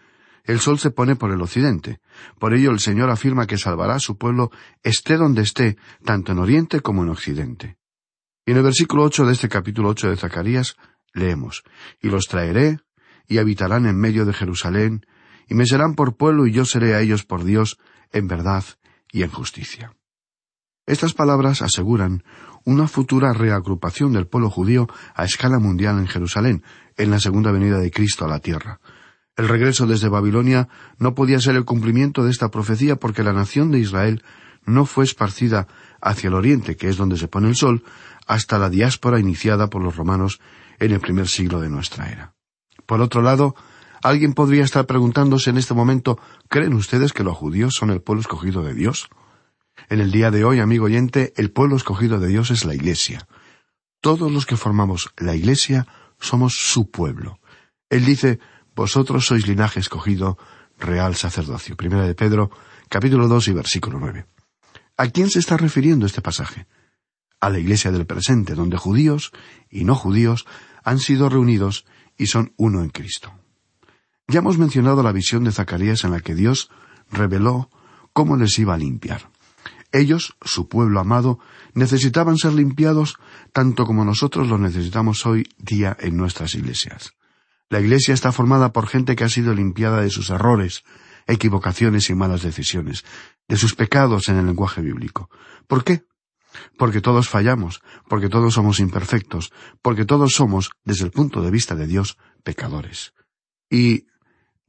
el 0.45 0.61
sol 0.61 0.79
se 0.79 0.91
pone 0.91 1.15
por 1.15 1.31
el 1.31 1.43
occidente. 1.43 2.01
Por 2.39 2.55
ello 2.55 2.71
el 2.71 2.81
Señor 2.81 3.11
afirma 3.11 3.47
que 3.47 3.59
salvará 3.59 3.97
a 3.97 4.01
su 4.01 4.17
pueblo 4.17 4.51
esté 4.83 5.19
donde 5.19 5.43
esté, 5.43 5.77
tanto 6.03 6.33
en 6.33 6.39
oriente 6.39 6.81
como 6.81 7.03
en 7.03 7.11
occidente. 7.11 7.77
Y 8.47 8.53
en 8.53 8.57
el 8.57 8.63
versículo 8.63 9.05
ocho 9.05 9.27
de 9.27 9.35
este 9.35 9.51
capítulo 9.51 9.91
ocho 9.91 10.09
de 10.09 10.17
Zacarías 10.17 10.77
leemos 11.13 11.65
Y 12.01 12.09
los 12.09 12.29
traeré, 12.29 12.79
y 13.29 13.37
habitarán 13.37 13.85
en 13.85 13.99
medio 13.99 14.25
de 14.25 14.33
Jerusalén, 14.33 15.05
y 15.51 15.55
me 15.55 15.67
serán 15.67 15.95
por 15.95 16.17
pueblo 16.17 16.47
y 16.47 16.53
yo 16.53 16.65
seré 16.65 16.95
a 16.95 17.01
ellos 17.01 17.25
por 17.25 17.45
Dios, 17.45 17.77
en 18.13 18.29
verdad 18.29 18.65
y 19.13 19.23
en 19.23 19.31
justicia. 19.31 19.95
Estas 20.87 21.15
palabras 21.15 21.63
aseguran 21.63 22.25
una 22.65 22.89
futura 22.89 23.33
reagrupación 23.33 24.13
del 24.13 24.27
pueblo 24.27 24.51
judío 24.51 24.89
a 25.15 25.25
escala 25.25 25.59
mundial 25.59 25.99
en 25.99 26.09
Jerusalén, 26.09 26.63
en 26.97 27.11
la 27.11 27.21
segunda 27.21 27.53
venida 27.53 27.79
de 27.79 27.91
Cristo 27.91 28.25
a 28.25 28.29
la 28.29 28.41
tierra. 28.41 28.81
El 29.37 29.49
regreso 29.49 29.87
desde 29.87 30.09
Babilonia 30.09 30.69
no 30.99 31.15
podía 31.15 31.41
ser 31.41 31.57
el 31.57 31.65
cumplimiento 31.65 32.25
de 32.25 32.31
esta 32.31 32.51
profecía 32.51 32.97
porque 32.97 33.23
la 33.23 33.33
nación 33.33 33.71
de 33.71 33.79
Israel 33.79 34.23
no 34.67 34.85
fue 34.85 35.05
esparcida 35.05 35.67
hacia 36.01 36.29
el 36.29 36.35
oriente, 36.35 36.77
que 36.77 36.89
es 36.89 36.97
donde 36.97 37.17
se 37.17 37.29
pone 37.29 37.49
el 37.49 37.57
sol, 37.57 37.85
hasta 38.27 38.59
la 38.59 38.69
diáspora 38.69 39.19
iniciada 39.19 39.69
por 39.69 39.83
los 39.83 39.97
romanos 39.97 40.41
en 40.79 40.93
el 40.93 41.01
primer 41.01 41.29
siglo 41.29 41.61
de 41.61 41.71
nuestra 41.71 42.11
era. 42.11 42.35
Por 42.87 43.01
otro 43.01 43.23
lado, 43.23 43.55
Alguien 44.03 44.33
podría 44.33 44.65
estar 44.65 44.87
preguntándose 44.87 45.51
en 45.51 45.59
este 45.59 45.75
momento, 45.75 46.19
¿creen 46.49 46.75
ustedes 46.75 47.13
que 47.13 47.25
los 47.25 47.37
judíos 47.37 47.75
son 47.75 47.91
el 47.91 48.01
pueblo 48.01 48.23
escogido 48.23 48.63
de 48.63 48.73
Dios? 48.73 49.11
En 49.91 50.01
el 50.01 50.11
día 50.11 50.31
de 50.31 50.45
hoy, 50.45 50.61
amigo 50.61 50.87
oyente, 50.87 51.33
el 51.37 51.51
pueblo 51.51 51.77
escogido 51.77 52.19
de 52.19 52.29
Dios 52.29 52.51
es 52.51 52.65
la 52.65 52.75
Iglesia. 52.75 53.27
Todos 54.01 54.33
los 54.33 54.47
que 54.47 54.57
formamos 54.57 55.11
la 55.19 55.35
Iglesia 55.35 55.87
somos 56.19 56.55
su 56.55 56.91
pueblo. 56.91 57.41
Él 57.91 58.07
dice, 58.07 58.39
vosotros 58.75 59.27
sois 59.27 59.47
linaje 59.47 59.81
escogido, 59.81 60.39
real 60.79 61.15
sacerdocio. 61.15 61.77
Primera 61.77 62.07
de 62.07 62.15
Pedro, 62.15 62.51
capítulo 62.89 63.29
2 63.29 63.49
y 63.49 63.53
versículo 63.53 63.99
9. 63.99 64.27
¿A 64.97 65.09
quién 65.09 65.29
se 65.29 65.39
está 65.39 65.59
refiriendo 65.59 66.07
este 66.07 66.23
pasaje? 66.23 66.67
A 67.39 67.51
la 67.51 67.59
iglesia 67.59 67.91
del 67.91 68.07
presente, 68.07 68.55
donde 68.55 68.79
judíos 68.79 69.33
y 69.69 69.85
no 69.85 69.95
judíos 69.95 70.47
han 70.85 70.99
sido 70.99 71.29
reunidos 71.29 71.85
y 72.17 72.27
son 72.27 72.55
uno 72.57 72.83
en 72.83 72.91
Cristo. 72.91 73.33
Ya 74.31 74.39
hemos 74.39 74.59
mencionado 74.59 75.03
la 75.03 75.11
visión 75.11 75.43
de 75.43 75.51
Zacarías 75.51 76.05
en 76.05 76.13
la 76.13 76.21
que 76.21 76.37
Dios 76.37 76.71
reveló 77.11 77.69
cómo 78.13 78.37
les 78.37 78.57
iba 78.61 78.75
a 78.75 78.79
limpiar. 78.79 79.29
Ellos, 79.91 80.37
su 80.43 80.69
pueblo 80.69 81.01
amado, 81.01 81.41
necesitaban 81.75 82.37
ser 82.37 82.53
limpiados 82.53 83.17
tanto 83.53 83.87
como 83.87 84.05
nosotros 84.05 84.47
lo 84.47 84.57
necesitamos 84.57 85.27
hoy 85.27 85.49
día 85.59 85.97
en 85.99 86.17
nuestras 86.17 86.55
iglesias. 86.55 87.11
La 87.71 87.81
iglesia 87.81 88.15
está 88.15 88.31
formada 88.31 88.73
por 88.73 88.87
gente 88.87 89.17
que 89.17 89.25
ha 89.25 89.29
sido 89.29 89.53
limpiada 89.53 90.01
de 90.01 90.11
sus 90.11 90.31
errores, 90.31 90.85
equivocaciones 91.27 92.09
y 92.09 92.15
malas 92.15 92.43
decisiones, 92.43 93.05
de 93.49 93.57
sus 93.57 93.75
pecados 93.75 94.29
en 94.29 94.37
el 94.37 94.47
lenguaje 94.47 94.81
bíblico. 94.81 95.29
¿Por 95.67 95.83
qué? 95.83 96.05
Porque 96.79 97.01
todos 97.01 97.29
fallamos, 97.29 97.83
porque 98.09 98.29
todos 98.29 98.55
somos 98.55 98.79
imperfectos, 98.79 99.53
porque 99.83 100.05
todos 100.05 100.35
somos, 100.35 100.71
desde 100.85 101.07
el 101.07 101.11
punto 101.11 101.43
de 101.43 101.51
vista 101.51 101.75
de 101.75 101.89
Dios, 101.89 102.17
pecadores. 102.45 103.13
Y 103.69 104.07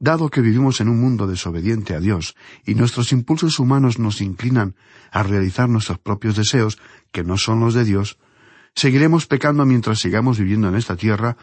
Dado 0.02 0.30
que 0.30 0.40
vivimos 0.40 0.80
en 0.80 0.88
un 0.88 1.00
mundo 1.00 1.28
desobediente 1.28 1.94
a 1.94 2.00
Dios 2.00 2.34
y 2.66 2.74
nuestros 2.74 3.12
impulsos 3.12 3.60
humanos 3.60 4.00
nos 4.00 4.20
inclinan 4.20 4.74
a 5.12 5.22
realizar 5.22 5.68
nuestros 5.68 6.00
propios 6.00 6.34
deseos, 6.34 6.80
que 7.12 7.22
no 7.22 7.38
son 7.38 7.60
los 7.60 7.72
de 7.72 7.84
Dios, 7.84 8.18
seguiremos 8.74 9.28
pecando 9.28 9.64
mientras 9.64 10.00
sigamos 10.00 10.40
viviendo 10.40 10.68
en 10.68 10.74
esta 10.74 10.96
tierra, 10.96 11.36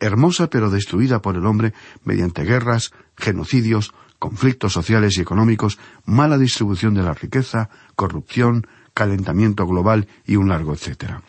hermosa 0.00 0.50
pero 0.50 0.70
destruida 0.70 1.22
por 1.22 1.36
el 1.36 1.46
hombre 1.46 1.72
mediante 2.02 2.42
guerras, 2.42 2.90
genocidios, 3.16 3.92
conflictos 4.18 4.72
sociales 4.72 5.16
y 5.16 5.20
económicos, 5.20 5.78
mala 6.04 6.36
distribución 6.36 6.94
de 6.94 7.04
la 7.04 7.14
riqueza, 7.14 7.70
corrupción, 7.94 8.66
calentamiento 8.92 9.68
global 9.68 10.08
y 10.26 10.34
un 10.34 10.48
largo 10.48 10.72
etcétera. 10.72 11.22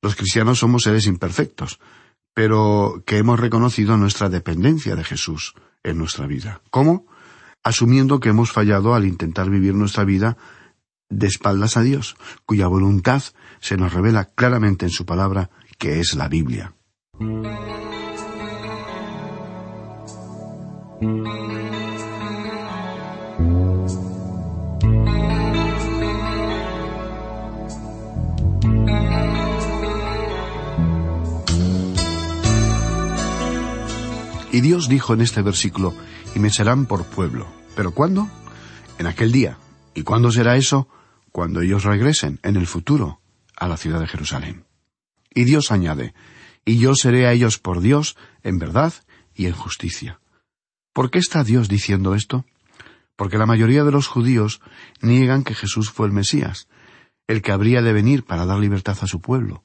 Los 0.00 0.14
cristianos 0.14 0.60
somos 0.60 0.84
seres 0.84 1.08
imperfectos, 1.08 1.80
pero 2.34 3.02
que 3.06 3.18
hemos 3.18 3.40
reconocido 3.40 3.96
nuestra 3.96 4.28
dependencia 4.28 4.96
de 4.96 5.04
Jesús 5.04 5.54
en 5.82 5.98
nuestra 5.98 6.26
vida. 6.26 6.60
¿Cómo? 6.70 7.06
Asumiendo 7.62 8.20
que 8.20 8.30
hemos 8.30 8.52
fallado 8.52 8.94
al 8.94 9.04
intentar 9.04 9.50
vivir 9.50 9.74
nuestra 9.74 10.04
vida 10.04 10.36
de 11.08 11.26
espaldas 11.26 11.76
a 11.76 11.82
Dios, 11.82 12.16
cuya 12.46 12.66
voluntad 12.66 13.22
se 13.60 13.76
nos 13.76 13.92
revela 13.92 14.26
claramente 14.34 14.86
en 14.86 14.90
su 14.90 15.04
palabra, 15.04 15.50
que 15.78 16.00
es 16.00 16.14
la 16.14 16.28
Biblia. 16.28 16.74
Y 34.52 34.60
Dios 34.60 34.88
dijo 34.88 35.14
en 35.14 35.22
este 35.22 35.40
versículo, 35.40 35.94
y 36.34 36.38
me 36.38 36.50
serán 36.50 36.84
por 36.84 37.06
pueblo. 37.06 37.48
¿Pero 37.74 37.92
cuándo? 37.92 38.28
En 38.98 39.06
aquel 39.06 39.32
día. 39.32 39.58
¿Y 39.94 40.02
cuándo 40.02 40.30
será 40.30 40.56
eso? 40.56 40.88
Cuando 41.32 41.62
ellos 41.62 41.84
regresen, 41.84 42.38
en 42.42 42.56
el 42.56 42.66
futuro, 42.66 43.22
a 43.56 43.66
la 43.66 43.78
ciudad 43.78 44.00
de 44.00 44.06
Jerusalén. 44.06 44.66
Y 45.34 45.44
Dios 45.44 45.72
añade, 45.72 46.12
y 46.66 46.76
yo 46.76 46.94
seré 46.94 47.26
a 47.26 47.32
ellos 47.32 47.58
por 47.58 47.80
Dios, 47.80 48.16
en 48.42 48.58
verdad 48.58 48.92
y 49.34 49.46
en 49.46 49.54
justicia. 49.54 50.20
¿Por 50.92 51.10
qué 51.10 51.18
está 51.18 51.44
Dios 51.44 51.68
diciendo 51.70 52.14
esto? 52.14 52.44
Porque 53.16 53.38
la 53.38 53.46
mayoría 53.46 53.84
de 53.84 53.92
los 53.92 54.06
judíos 54.06 54.60
niegan 55.00 55.44
que 55.44 55.54
Jesús 55.54 55.90
fue 55.90 56.06
el 56.06 56.12
Mesías, 56.12 56.68
el 57.26 57.40
que 57.40 57.52
habría 57.52 57.80
de 57.80 57.94
venir 57.94 58.24
para 58.24 58.44
dar 58.44 58.58
libertad 58.58 58.98
a 59.00 59.06
su 59.06 59.20
pueblo. 59.20 59.64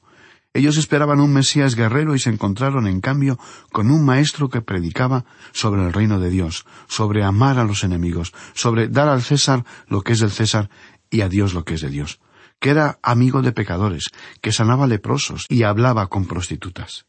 Ellos 0.58 0.78
esperaban 0.78 1.20
un 1.20 1.34
Mesías 1.34 1.76
guerrero 1.76 2.16
y 2.16 2.20
se 2.20 2.32
encontraron, 2.32 2.88
en 2.88 3.00
cambio, 3.00 3.38
con 3.72 3.92
un 3.92 4.04
maestro 4.04 4.50
que 4.50 4.64
predicaba 4.64 5.24
sobre 5.52 5.86
el 5.86 5.94
reino 5.94 6.20
de 6.20 6.32
Dios, 6.32 6.66
sobre 6.88 7.24
amar 7.24 7.60
a 7.60 7.64
los 7.64 7.84
enemigos, 7.84 8.34
sobre 8.56 8.88
dar 8.88 9.08
al 9.08 9.22
César 9.22 9.66
lo 9.88 10.02
que 10.02 10.14
es 10.14 10.20
del 10.20 10.32
César 10.32 10.72
y 11.12 11.22
a 11.22 11.30
Dios 11.30 11.54
lo 11.54 11.64
que 11.64 11.76
es 11.76 11.82
de 11.82 11.92
Dios, 11.92 12.20
que 12.60 12.72
era 12.72 12.98
amigo 13.04 13.44
de 13.44 13.52
pecadores, 13.52 14.06
que 14.42 14.52
sanaba 14.52 14.88
leprosos 14.88 15.46
y 15.48 15.62
hablaba 15.62 16.08
con 16.08 16.26
prostitutas. 16.26 17.06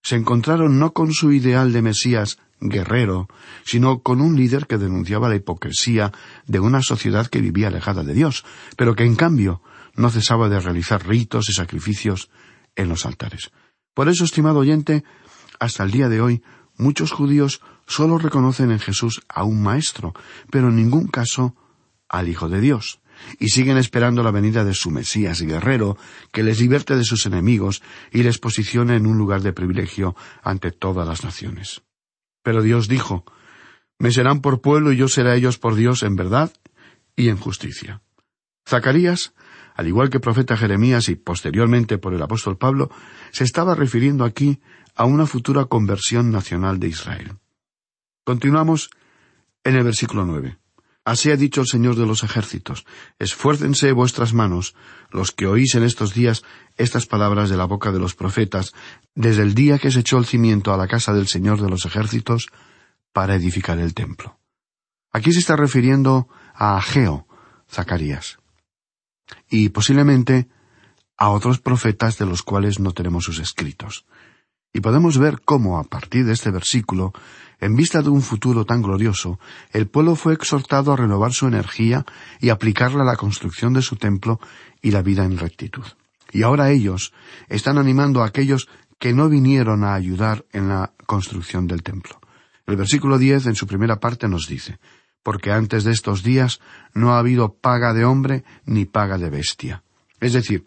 Se 0.00 0.14
encontraron 0.14 0.78
no 0.78 0.92
con 0.92 1.12
su 1.12 1.32
ideal 1.32 1.72
de 1.72 1.82
Mesías 1.82 2.38
guerrero, 2.60 3.26
sino 3.64 4.02
con 4.02 4.20
un 4.20 4.36
líder 4.36 4.68
que 4.68 4.78
denunciaba 4.78 5.28
la 5.28 5.34
hipocresía 5.34 6.12
de 6.46 6.60
una 6.60 6.80
sociedad 6.80 7.26
que 7.26 7.40
vivía 7.40 7.66
alejada 7.66 8.04
de 8.04 8.14
Dios, 8.14 8.44
pero 8.76 8.94
que 8.94 9.04
en 9.04 9.16
cambio 9.16 9.62
no 9.96 10.10
cesaba 10.10 10.48
de 10.48 10.60
realizar 10.60 11.04
ritos 11.06 11.48
y 11.48 11.52
sacrificios 11.52 12.30
en 12.76 12.88
los 12.88 13.06
altares. 13.06 13.50
Por 13.94 14.08
eso, 14.08 14.24
estimado 14.24 14.58
oyente, 14.58 15.04
hasta 15.60 15.84
el 15.84 15.90
día 15.90 16.08
de 16.08 16.20
hoy, 16.20 16.42
muchos 16.76 17.12
judíos 17.12 17.60
solo 17.86 18.18
reconocen 18.18 18.70
en 18.70 18.80
Jesús 18.80 19.22
a 19.28 19.44
un 19.44 19.62
maestro, 19.62 20.14
pero 20.50 20.68
en 20.68 20.76
ningún 20.76 21.06
caso 21.06 21.54
al 22.08 22.28
Hijo 22.28 22.48
de 22.48 22.60
Dios, 22.60 23.00
y 23.38 23.48
siguen 23.48 23.76
esperando 23.76 24.22
la 24.22 24.30
venida 24.30 24.64
de 24.64 24.74
su 24.74 24.90
Mesías 24.90 25.40
guerrero, 25.42 25.96
que 26.32 26.42
les 26.42 26.60
liberte 26.60 26.96
de 26.96 27.04
sus 27.04 27.26
enemigos 27.26 27.82
y 28.10 28.22
les 28.22 28.38
posicione 28.38 28.96
en 28.96 29.06
un 29.06 29.18
lugar 29.18 29.42
de 29.42 29.52
privilegio 29.52 30.16
ante 30.42 30.72
todas 30.72 31.06
las 31.06 31.24
naciones. 31.24 31.82
Pero 32.42 32.62
Dios 32.62 32.88
dijo, 32.88 33.24
Me 33.98 34.10
serán 34.10 34.40
por 34.40 34.60
pueblo 34.60 34.92
y 34.92 34.96
yo 34.96 35.08
seré 35.08 35.30
a 35.30 35.36
ellos 35.36 35.58
por 35.58 35.74
Dios 35.74 36.02
en 36.02 36.16
verdad 36.16 36.52
y 37.16 37.28
en 37.28 37.36
justicia. 37.36 38.02
Zacarías 38.66 39.34
al 39.74 39.88
igual 39.88 40.08
que 40.08 40.18
el 40.18 40.22
profeta 40.22 40.56
Jeremías 40.56 41.08
y 41.08 41.16
posteriormente 41.16 41.98
por 41.98 42.14
el 42.14 42.22
apóstol 42.22 42.56
Pablo, 42.56 42.90
se 43.32 43.44
estaba 43.44 43.74
refiriendo 43.74 44.24
aquí 44.24 44.60
a 44.94 45.04
una 45.04 45.26
futura 45.26 45.64
conversión 45.64 46.30
nacional 46.30 46.78
de 46.78 46.88
Israel. 46.88 47.32
Continuamos 48.24 48.90
en 49.64 49.76
el 49.76 49.84
versículo 49.84 50.24
nueve. 50.24 50.58
Así 51.04 51.30
ha 51.30 51.36
dicho 51.36 51.60
el 51.60 51.66
Señor 51.66 51.96
de 51.96 52.06
los 52.06 52.22
ejércitos, 52.22 52.86
esfuércense 53.18 53.92
vuestras 53.92 54.32
manos, 54.32 54.74
los 55.10 55.32
que 55.32 55.46
oís 55.46 55.74
en 55.74 55.82
estos 55.82 56.14
días 56.14 56.44
estas 56.76 57.04
palabras 57.04 57.50
de 57.50 57.58
la 57.58 57.66
boca 57.66 57.92
de 57.92 57.98
los 57.98 58.14
profetas, 58.14 58.72
desde 59.14 59.42
el 59.42 59.54
día 59.54 59.78
que 59.78 59.90
se 59.90 60.00
echó 60.00 60.16
el 60.16 60.24
cimiento 60.24 60.72
a 60.72 60.78
la 60.78 60.88
casa 60.88 61.12
del 61.12 61.26
Señor 61.26 61.60
de 61.60 61.68
los 61.68 61.84
ejércitos, 61.84 62.46
para 63.12 63.34
edificar 63.34 63.78
el 63.78 63.92
templo. 63.92 64.38
Aquí 65.12 65.32
se 65.32 65.40
está 65.40 65.56
refiriendo 65.56 66.26
a 66.54 66.78
Ageo, 66.78 67.28
Zacarías 67.70 68.38
y 69.50 69.68
posiblemente 69.70 70.48
a 71.16 71.30
otros 71.30 71.60
profetas 71.60 72.18
de 72.18 72.26
los 72.26 72.42
cuales 72.42 72.80
no 72.80 72.92
tenemos 72.92 73.24
sus 73.24 73.38
escritos. 73.38 74.04
Y 74.72 74.80
podemos 74.80 75.18
ver 75.18 75.40
cómo, 75.44 75.78
a 75.78 75.84
partir 75.84 76.24
de 76.24 76.32
este 76.32 76.50
versículo, 76.50 77.12
en 77.60 77.76
vista 77.76 78.02
de 78.02 78.08
un 78.08 78.22
futuro 78.22 78.64
tan 78.64 78.82
glorioso, 78.82 79.38
el 79.72 79.86
pueblo 79.86 80.16
fue 80.16 80.34
exhortado 80.34 80.92
a 80.92 80.96
renovar 80.96 81.32
su 81.32 81.46
energía 81.46 82.04
y 82.40 82.48
aplicarla 82.48 83.02
a 83.02 83.06
la 83.06 83.16
construcción 83.16 83.72
de 83.72 83.82
su 83.82 83.96
templo 83.96 84.40
y 84.82 84.90
la 84.90 85.02
vida 85.02 85.24
en 85.24 85.38
rectitud. 85.38 85.84
Y 86.32 86.42
ahora 86.42 86.70
ellos 86.70 87.12
están 87.48 87.78
animando 87.78 88.22
a 88.22 88.26
aquellos 88.26 88.68
que 88.98 89.12
no 89.12 89.28
vinieron 89.28 89.84
a 89.84 89.94
ayudar 89.94 90.44
en 90.52 90.68
la 90.68 90.92
construcción 91.06 91.68
del 91.68 91.84
templo. 91.84 92.20
El 92.66 92.76
versículo 92.76 93.18
diez 93.18 93.46
en 93.46 93.54
su 93.54 93.66
primera 93.68 94.00
parte 94.00 94.26
nos 94.28 94.48
dice 94.48 94.80
porque 95.24 95.50
antes 95.50 95.82
de 95.82 95.90
estos 95.90 96.22
días 96.22 96.60
no 96.92 97.14
ha 97.14 97.18
habido 97.18 97.54
paga 97.54 97.92
de 97.92 98.04
hombre 98.04 98.44
ni 98.64 98.84
paga 98.84 99.18
de 99.18 99.30
bestia. 99.30 99.82
Es 100.20 100.34
decir, 100.34 100.64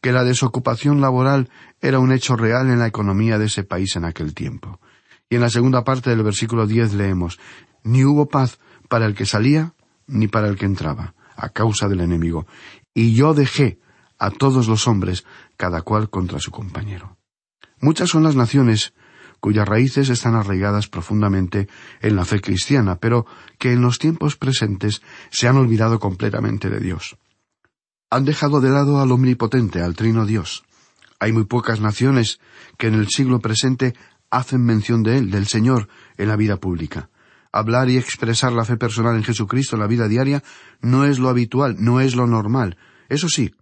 que 0.00 0.10
la 0.10 0.24
desocupación 0.24 1.00
laboral 1.00 1.50
era 1.80 2.00
un 2.00 2.10
hecho 2.10 2.34
real 2.34 2.68
en 2.70 2.80
la 2.80 2.88
economía 2.88 3.38
de 3.38 3.46
ese 3.46 3.62
país 3.62 3.94
en 3.94 4.04
aquel 4.04 4.34
tiempo. 4.34 4.80
Y 5.28 5.36
en 5.36 5.42
la 5.42 5.50
segunda 5.50 5.84
parte 5.84 6.10
del 6.10 6.22
versículo 6.22 6.66
diez 6.66 6.94
leemos 6.94 7.38
Ni 7.84 8.04
hubo 8.04 8.26
paz 8.26 8.58
para 8.88 9.06
el 9.06 9.14
que 9.14 9.26
salía 9.26 9.74
ni 10.06 10.26
para 10.26 10.48
el 10.48 10.56
que 10.56 10.64
entraba, 10.64 11.14
a 11.36 11.50
causa 11.50 11.86
del 11.86 12.00
enemigo, 12.00 12.46
y 12.94 13.12
yo 13.12 13.34
dejé 13.34 13.78
a 14.18 14.30
todos 14.30 14.66
los 14.66 14.88
hombres, 14.88 15.26
cada 15.58 15.82
cual 15.82 16.08
contra 16.08 16.40
su 16.40 16.50
compañero. 16.50 17.18
Muchas 17.80 18.08
son 18.08 18.22
las 18.22 18.34
naciones 18.34 18.94
cuyas 19.40 19.68
raíces 19.68 20.08
están 20.08 20.34
arraigadas 20.34 20.88
profundamente 20.88 21.68
en 22.00 22.16
la 22.16 22.24
fe 22.24 22.40
cristiana, 22.40 22.96
pero 22.96 23.26
que 23.58 23.72
en 23.72 23.82
los 23.82 23.98
tiempos 23.98 24.36
presentes 24.36 25.02
se 25.30 25.48
han 25.48 25.56
olvidado 25.56 25.98
completamente 25.98 26.70
de 26.70 26.80
Dios. 26.80 27.16
Han 28.10 28.24
dejado 28.24 28.60
de 28.60 28.70
lado 28.70 29.00
al 29.00 29.12
omnipotente, 29.12 29.82
al 29.82 29.94
trino 29.94 30.26
Dios. 30.26 30.64
Hay 31.20 31.32
muy 31.32 31.44
pocas 31.44 31.80
naciones 31.80 32.40
que 32.78 32.86
en 32.86 32.94
el 32.94 33.08
siglo 33.08 33.40
presente 33.40 33.94
hacen 34.30 34.64
mención 34.64 35.02
de 35.02 35.18
Él, 35.18 35.30
del 35.30 35.46
Señor, 35.46 35.88
en 36.16 36.28
la 36.28 36.36
vida 36.36 36.56
pública. 36.56 37.10
Hablar 37.52 37.88
y 37.90 37.96
expresar 37.96 38.52
la 38.52 38.64
fe 38.64 38.76
personal 38.76 39.16
en 39.16 39.24
Jesucristo 39.24 39.76
en 39.76 39.80
la 39.80 39.86
vida 39.86 40.06
diaria 40.06 40.42
no 40.80 41.04
es 41.04 41.18
lo 41.18 41.28
habitual, 41.28 41.76
no 41.78 42.00
es 42.00 42.14
lo 42.14 42.26
normal. 42.26 42.76
Eso 43.08 43.28
sí, 43.28 43.54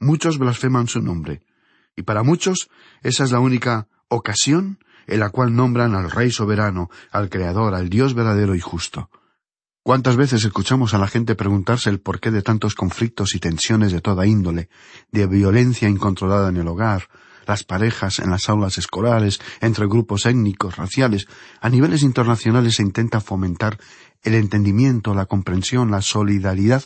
muchos 0.00 0.38
blasfeman 0.38 0.88
su 0.88 1.00
nombre. 1.00 1.42
Y 1.96 2.02
para 2.02 2.22
muchos 2.22 2.68
esa 3.02 3.24
es 3.24 3.32
la 3.32 3.40
única 3.40 3.88
ocasión 4.08 4.78
en 5.06 5.20
la 5.20 5.30
cual 5.30 5.54
nombran 5.54 5.94
al 5.94 6.10
Rey 6.10 6.30
soberano, 6.30 6.90
al 7.10 7.28
Creador, 7.30 7.74
al 7.74 7.88
Dios 7.88 8.14
verdadero 8.14 8.54
y 8.54 8.60
justo. 8.60 9.10
¿Cuántas 9.82 10.16
veces 10.16 10.44
escuchamos 10.44 10.94
a 10.94 10.98
la 10.98 11.06
gente 11.06 11.36
preguntarse 11.36 11.90
el 11.90 12.00
porqué 12.00 12.32
de 12.32 12.42
tantos 12.42 12.74
conflictos 12.74 13.36
y 13.36 13.38
tensiones 13.38 13.92
de 13.92 14.00
toda 14.00 14.26
índole, 14.26 14.68
de 15.12 15.28
violencia 15.28 15.88
incontrolada 15.88 16.48
en 16.48 16.56
el 16.56 16.66
hogar, 16.66 17.08
las 17.46 17.62
parejas 17.62 18.18
en 18.18 18.30
las 18.30 18.48
aulas 18.48 18.78
escolares, 18.78 19.40
entre 19.60 19.86
grupos 19.86 20.26
étnicos, 20.26 20.76
raciales, 20.76 21.28
a 21.60 21.68
niveles 21.68 22.02
internacionales 22.02 22.74
se 22.74 22.82
intenta 22.82 23.20
fomentar 23.20 23.78
el 24.22 24.34
entendimiento, 24.34 25.14
la 25.14 25.26
comprensión, 25.26 25.92
la 25.92 26.02
solidaridad 26.02 26.82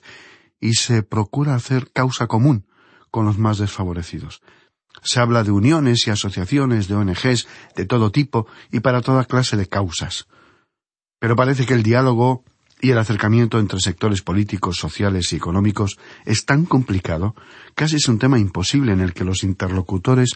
y 0.61 0.74
se 0.74 1.02
procura 1.02 1.54
hacer 1.54 1.90
causa 1.92 2.26
común 2.26 2.66
con 3.11 3.24
los 3.24 3.38
más 3.38 3.56
desfavorecidos. 3.56 4.42
Se 5.03 5.21
habla 5.21 5.45
de 5.45 5.51
uniones 5.51 6.07
y 6.07 6.11
asociaciones 6.11 6.89
de 6.89 6.95
ONGs 6.95 7.47
de 7.77 7.87
todo 7.87 8.11
tipo 8.11 8.47
y 8.71 8.81
para 8.81 9.01
toda 9.01 9.25
clase 9.25 9.57
de 9.57 9.69
causas. 9.69 10.27
Pero 11.19 11.37
parece 11.37 11.67
que 11.67 11.75
el 11.75 11.83
diálogo 11.83 12.45
y 12.81 12.91
el 12.91 12.99
acercamiento 12.99 13.59
entre 13.59 13.81
sectores 13.81 14.23
políticos, 14.23 14.79
sociales 14.79 15.33
y 15.33 15.37
económicos 15.37 15.99
es 16.25 16.47
tan 16.47 16.65
complicado, 16.65 17.35
casi 17.75 17.97
es 17.97 18.09
un 18.09 18.19
tema 18.19 18.39
imposible 18.39 18.93
en 18.93 19.01
el 19.01 19.13
que 19.13 19.25
los 19.25 19.45
interlocutores 19.45 20.31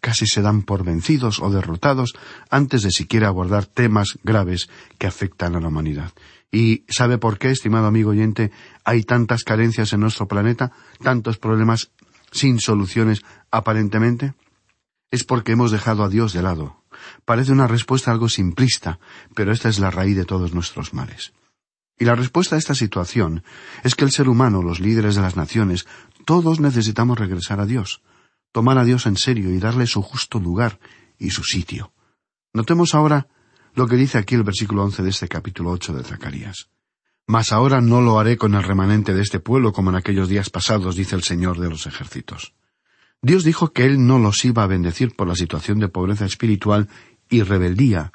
casi 0.00 0.26
se 0.26 0.42
dan 0.42 0.62
por 0.62 0.84
vencidos 0.84 1.40
o 1.40 1.50
derrotados 1.50 2.14
antes 2.50 2.82
de 2.82 2.90
siquiera 2.90 3.28
abordar 3.28 3.66
temas 3.66 4.18
graves 4.24 4.68
que 4.98 5.06
afectan 5.06 5.54
a 5.54 5.60
la 5.60 5.68
humanidad. 5.68 6.12
¿Y 6.50 6.84
sabe 6.88 7.18
por 7.18 7.38
qué, 7.38 7.50
estimado 7.50 7.86
amigo 7.86 8.10
oyente, 8.10 8.52
hay 8.84 9.02
tantas 9.02 9.42
carencias 9.42 9.92
en 9.92 10.00
nuestro 10.00 10.28
planeta, 10.28 10.72
tantos 11.02 11.38
problemas 11.38 11.90
sin 12.34 12.60
soluciones 12.60 13.22
aparentemente? 13.50 14.34
Es 15.10 15.24
porque 15.24 15.52
hemos 15.52 15.70
dejado 15.70 16.02
a 16.02 16.08
Dios 16.08 16.32
de 16.32 16.42
lado. 16.42 16.82
Parece 17.24 17.52
una 17.52 17.68
respuesta 17.68 18.10
algo 18.10 18.28
simplista, 18.28 18.98
pero 19.34 19.52
esta 19.52 19.68
es 19.68 19.78
la 19.78 19.90
raíz 19.90 20.16
de 20.16 20.24
todos 20.24 20.52
nuestros 20.52 20.92
males. 20.92 21.32
Y 21.96 22.04
la 22.04 22.16
respuesta 22.16 22.56
a 22.56 22.58
esta 22.58 22.74
situación 22.74 23.44
es 23.84 23.94
que 23.94 24.04
el 24.04 24.10
ser 24.10 24.28
humano, 24.28 24.62
los 24.62 24.80
líderes 24.80 25.14
de 25.14 25.22
las 25.22 25.36
naciones, 25.36 25.86
todos 26.24 26.58
necesitamos 26.58 27.18
regresar 27.18 27.60
a 27.60 27.66
Dios, 27.66 28.02
tomar 28.50 28.78
a 28.78 28.84
Dios 28.84 29.06
en 29.06 29.16
serio 29.16 29.50
y 29.50 29.60
darle 29.60 29.86
su 29.86 30.02
justo 30.02 30.40
lugar 30.40 30.80
y 31.18 31.30
su 31.30 31.44
sitio. 31.44 31.92
Notemos 32.52 32.94
ahora 32.94 33.28
lo 33.74 33.86
que 33.86 33.96
dice 33.96 34.18
aquí 34.18 34.34
el 34.34 34.42
versículo 34.42 34.82
once 34.82 35.02
de 35.02 35.10
este 35.10 35.28
capítulo 35.28 35.70
ocho 35.70 35.92
de 35.92 36.02
Zacarías. 36.02 36.68
Mas 37.26 37.52
ahora 37.52 37.80
no 37.80 38.02
lo 38.02 38.18
haré 38.18 38.36
con 38.36 38.54
el 38.54 38.62
remanente 38.62 39.14
de 39.14 39.22
este 39.22 39.40
pueblo 39.40 39.72
como 39.72 39.90
en 39.90 39.96
aquellos 39.96 40.28
días 40.28 40.50
pasados, 40.50 40.96
dice 40.96 41.16
el 41.16 41.22
Señor 41.22 41.58
de 41.58 41.70
los 41.70 41.86
ejércitos. 41.86 42.54
Dios 43.22 43.44
dijo 43.44 43.72
que 43.72 43.86
Él 43.86 44.06
no 44.06 44.18
los 44.18 44.44
iba 44.44 44.62
a 44.62 44.66
bendecir 44.66 45.16
por 45.16 45.26
la 45.26 45.34
situación 45.34 45.78
de 45.78 45.88
pobreza 45.88 46.26
espiritual 46.26 46.88
y 47.30 47.42
rebeldía 47.42 48.12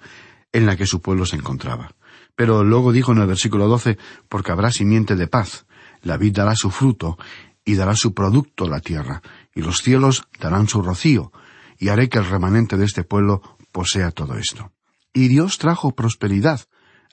en 0.52 0.68
la 0.68 0.76
que 0.76 0.86
su 0.86 1.02
pueblo 1.02 1.26
se 1.26 1.36
encontraba. 1.36 1.96
Pero 2.36 2.64
luego 2.64 2.92
dijo 2.92 3.12
en 3.12 3.18
el 3.18 3.28
versículo 3.28 3.68
doce, 3.68 3.98
porque 4.30 4.52
habrá 4.52 4.72
simiente 4.72 5.16
de 5.16 5.28
paz, 5.28 5.66
la 6.04 6.18
vid 6.18 6.34
dará 6.34 6.56
su 6.56 6.70
fruto, 6.70 7.18
y 7.66 7.76
dará 7.76 7.96
su 7.96 8.14
producto 8.14 8.68
la 8.68 8.80
tierra, 8.80 9.22
y 9.54 9.62
los 9.62 9.82
cielos 9.82 10.24
darán 10.40 10.68
su 10.68 10.82
rocío, 10.82 11.32
y 11.78 11.90
haré 11.90 12.10
que 12.10 12.20
el 12.20 12.26
remanente 12.26 12.78
de 12.78 12.86
este 12.86 13.04
pueblo 13.04 13.42
posea 13.72 14.12
todo 14.12 14.36
esto. 14.36 14.72
Y 15.14 15.28
Dios 15.28 15.58
trajo 15.58 15.96
prosperidad 15.96 16.62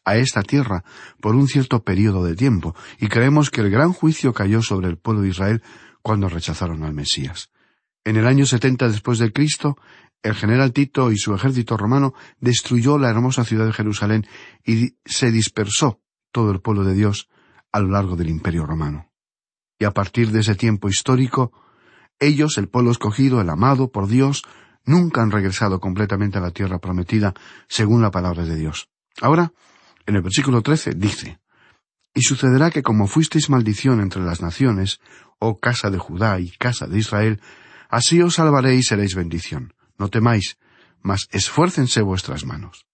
a 0.07 0.17
esta 0.17 0.43
tierra 0.43 0.85
por 1.21 1.35
un 1.35 1.49
cierto 1.49 1.83
periodo 1.83 2.25
de 2.25 2.35
tiempo, 2.35 2.75
y 2.99 3.09
creemos 3.09 3.51
que 3.51 3.61
el 3.61 3.71
gran 3.71 3.93
juicio 3.93 4.33
cayó 4.33 4.63
sobre 4.63 4.89
el 4.89 4.97
pueblo 4.97 5.23
de 5.23 5.29
Israel 5.29 5.63
cuando 6.01 6.29
rechazaron 6.29 6.85
al 6.85 6.95
Mesías. 6.95 7.51
En 8.05 8.17
el 8.17 8.27
año 8.27 8.47
setenta 8.47 8.89
después 8.89 9.19
de 9.19 9.33
Cristo, 9.33 9.77
el 10.23 10.35
general 10.35 10.73
Tito 10.73 11.11
y 11.11 11.19
su 11.19 11.35
ejército 11.35 11.77
romano 11.77 12.15
destruyó 12.41 12.99
la 12.99 13.11
hermosa 13.11 13.45
ciudad 13.45 13.67
de 13.67 13.73
Jerusalén 13.73 14.27
y 14.65 14.97
se 15.05 15.31
dispersó 15.33 16.01
todo 16.31 16.53
el 16.53 16.61
pueblo 16.61 16.85
de 16.85 16.95
Dios 16.95 17.29
a 17.73 17.81
lo 17.81 17.89
largo 17.89 18.17
del 18.17 18.31
imperio 18.31 18.65
romano. 18.65 19.11
Y 19.79 19.85
a 19.85 19.91
partir 19.91 20.31
de 20.31 20.41
ese 20.41 20.55
tiempo 20.55 20.89
histórico, 20.89 21.53
ellos, 22.21 22.57
el 22.59 22.69
pueblo 22.69 22.93
escogido, 22.93 23.41
el 23.41 23.51
amado 23.51 23.91
por 23.91 24.07
Dios, 24.07 24.43
nunca 24.85 25.23
han 25.23 25.33
regresado 25.33 25.81
completamente 25.81 26.39
a 26.39 26.41
la 26.41 26.53
tierra 26.53 26.79
prometida, 26.79 27.35
según 27.69 28.03
la 28.03 28.11
palabra 28.11 28.45
de 28.45 28.57
Dios. 28.57 28.89
Ahora, 29.21 29.53
en 30.07 30.17
el 30.17 30.23
versículo 30.23 30.63
trece 30.63 30.93
dice, 30.95 31.39
Y 32.15 32.23
sucederá 32.23 32.71
que 32.71 32.83
como 32.83 33.07
fuisteis 33.07 33.51
maldición 33.51 34.01
entre 34.01 34.23
las 34.23 34.41
naciones, 34.41 35.01
oh 35.39 35.59
casa 35.59 35.91
de 35.91 35.99
Judá 35.99 36.41
y 36.41 36.51
casa 36.51 36.87
de 36.87 36.99
Israel, 36.99 37.41
así 37.89 38.23
os 38.23 38.35
salvaré 38.35 38.77
y 38.77 38.83
seréis 38.83 39.15
bendición. 39.15 39.75
No 39.99 40.09
temáis, 40.09 40.59
mas 41.03 41.29
esfuércense 41.31 42.03
vuestras 42.03 42.45
manos. 42.45 42.87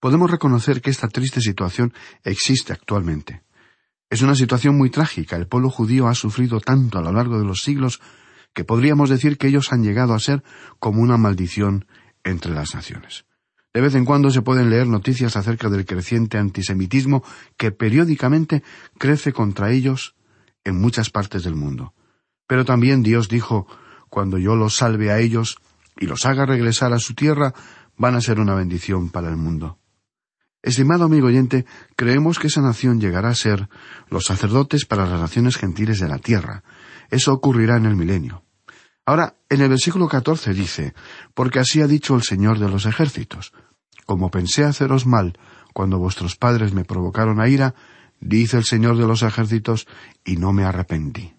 Podemos 0.00 0.30
reconocer 0.30 0.80
que 0.80 0.90
esta 0.90 1.08
triste 1.08 1.40
situación 1.40 1.92
existe 2.24 2.72
actualmente. 2.72 3.42
Es 4.08 4.22
una 4.22 4.34
situación 4.34 4.76
muy 4.76 4.90
trágica. 4.90 5.36
El 5.36 5.46
pueblo 5.46 5.70
judío 5.70 6.08
ha 6.08 6.14
sufrido 6.14 6.60
tanto 6.60 6.98
a 6.98 7.02
lo 7.02 7.12
largo 7.12 7.38
de 7.38 7.44
los 7.44 7.62
siglos 7.62 8.00
que 8.54 8.64
podríamos 8.64 9.08
decir 9.08 9.38
que 9.38 9.46
ellos 9.46 9.72
han 9.72 9.84
llegado 9.84 10.14
a 10.14 10.18
ser 10.18 10.42
como 10.78 11.02
una 11.02 11.16
maldición 11.16 11.86
entre 12.24 12.52
las 12.52 12.74
naciones. 12.74 13.24
De 13.72 13.80
vez 13.80 13.94
en 13.94 14.04
cuando 14.04 14.30
se 14.30 14.42
pueden 14.42 14.70
leer 14.70 14.88
noticias 14.88 15.36
acerca 15.36 15.68
del 15.68 15.86
creciente 15.86 16.38
antisemitismo 16.38 17.22
que 17.56 17.70
periódicamente 17.70 18.62
crece 18.98 19.32
contra 19.32 19.70
ellos 19.70 20.16
en 20.64 20.80
muchas 20.80 21.10
partes 21.10 21.44
del 21.44 21.54
mundo. 21.54 21.94
Pero 22.46 22.64
también 22.64 23.02
Dios 23.02 23.28
dijo, 23.28 23.66
cuando 24.08 24.38
yo 24.38 24.56
los 24.56 24.76
salve 24.76 25.12
a 25.12 25.20
ellos, 25.20 25.58
y 26.00 26.06
los 26.06 26.26
haga 26.26 26.46
regresar 26.46 26.92
a 26.92 26.98
su 26.98 27.14
tierra, 27.14 27.54
van 27.96 28.16
a 28.16 28.20
ser 28.20 28.40
una 28.40 28.54
bendición 28.54 29.10
para 29.10 29.28
el 29.28 29.36
mundo. 29.36 29.78
Estimado 30.62 31.04
amigo 31.04 31.28
oyente, 31.28 31.64
creemos 31.96 32.38
que 32.38 32.48
esa 32.48 32.60
nación 32.60 33.00
llegará 33.00 33.28
a 33.28 33.34
ser 33.34 33.68
los 34.08 34.24
sacerdotes 34.24 34.84
para 34.84 35.06
las 35.06 35.20
naciones 35.20 35.56
gentiles 35.56 36.00
de 36.00 36.08
la 36.08 36.18
tierra. 36.18 36.64
Eso 37.10 37.32
ocurrirá 37.32 37.76
en 37.76 37.86
el 37.86 37.96
milenio. 37.96 38.42
Ahora, 39.10 39.34
en 39.48 39.60
el 39.60 39.68
versículo 39.68 40.06
catorce 40.06 40.54
dice, 40.54 40.94
porque 41.34 41.58
así 41.58 41.80
ha 41.80 41.88
dicho 41.88 42.14
el 42.14 42.22
Señor 42.22 42.60
de 42.60 42.68
los 42.68 42.86
ejércitos, 42.86 43.52
como 44.06 44.30
pensé 44.30 44.62
haceros 44.62 45.04
mal 45.04 45.36
cuando 45.74 45.98
vuestros 45.98 46.36
padres 46.36 46.72
me 46.72 46.84
provocaron 46.84 47.40
a 47.40 47.48
ira, 47.48 47.74
dice 48.20 48.56
el 48.56 48.62
Señor 48.62 48.96
de 48.96 49.08
los 49.08 49.24
ejércitos, 49.24 49.88
y 50.24 50.36
no 50.36 50.52
me 50.52 50.62
arrepentí. 50.62 51.34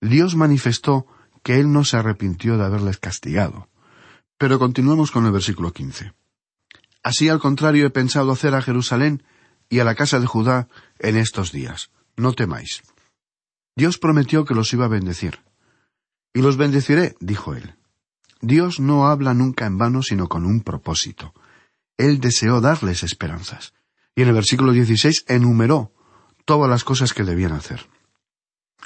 Dios 0.00 0.36
manifestó 0.36 1.08
que 1.42 1.58
Él 1.58 1.72
no 1.72 1.82
se 1.82 1.96
arrepintió 1.96 2.56
de 2.58 2.64
haberles 2.64 2.98
castigado. 2.98 3.68
Pero 4.38 4.60
continuemos 4.60 5.10
con 5.10 5.26
el 5.26 5.32
versículo 5.32 5.72
quince. 5.72 6.12
Así 7.02 7.28
al 7.28 7.40
contrario 7.40 7.86
he 7.86 7.90
pensado 7.90 8.30
hacer 8.30 8.54
a 8.54 8.62
Jerusalén 8.62 9.24
y 9.68 9.80
a 9.80 9.84
la 9.84 9.96
casa 9.96 10.20
de 10.20 10.26
Judá 10.26 10.68
en 11.00 11.16
estos 11.16 11.50
días. 11.50 11.90
No 12.16 12.34
temáis. 12.34 12.84
Dios 13.74 13.98
prometió 13.98 14.44
que 14.44 14.54
los 14.54 14.72
iba 14.72 14.84
a 14.84 14.88
bendecir. 14.88 15.40
Y 16.34 16.42
los 16.42 16.56
bendeciré, 16.56 17.16
dijo 17.20 17.54
él. 17.54 17.74
Dios 18.40 18.80
no 18.80 19.06
habla 19.06 19.32
nunca 19.32 19.64
en 19.64 19.78
vano, 19.78 20.02
sino 20.02 20.28
con 20.28 20.44
un 20.44 20.60
propósito. 20.60 21.32
Él 21.96 22.20
deseó 22.20 22.60
darles 22.60 23.02
esperanzas. 23.04 23.72
Y 24.14 24.22
en 24.22 24.28
el 24.28 24.34
versículo 24.34 24.72
16 24.72 25.24
enumeró 25.28 25.92
todas 26.44 26.68
las 26.68 26.84
cosas 26.84 27.14
que 27.14 27.24
debían 27.24 27.52
hacer. 27.52 27.88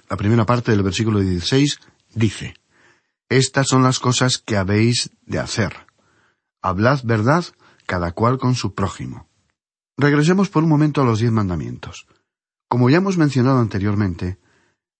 La 0.09 0.17
primera 0.17 0.47
parte 0.47 0.71
del 0.71 0.83
versículo 0.83 1.21
16 1.21 1.81
dice, 2.15 2.55
estas 3.29 3.67
son 3.67 3.83
las 3.83 3.99
cosas 3.99 4.39
que 4.39 4.57
habéis 4.57 5.11
de 5.27 5.39
hacer. 5.39 5.87
Hablad 6.63 7.01
verdad 7.05 7.45
cada 7.87 8.13
cual 8.13 8.39
con 8.39 8.55
su 8.55 8.75
prójimo. 8.75 9.29
Regresemos 9.97 10.51
por 10.51 10.63
un 10.63 10.69
momento 10.69 11.03
a 11.03 11.05
los 11.05 11.19
diez 11.19 11.33
mandamientos. 11.33 12.07
Como 12.69 12.91
ya 12.91 12.99
hemos 12.99 13.17
mencionado 13.17 13.59
anteriormente, 13.59 14.39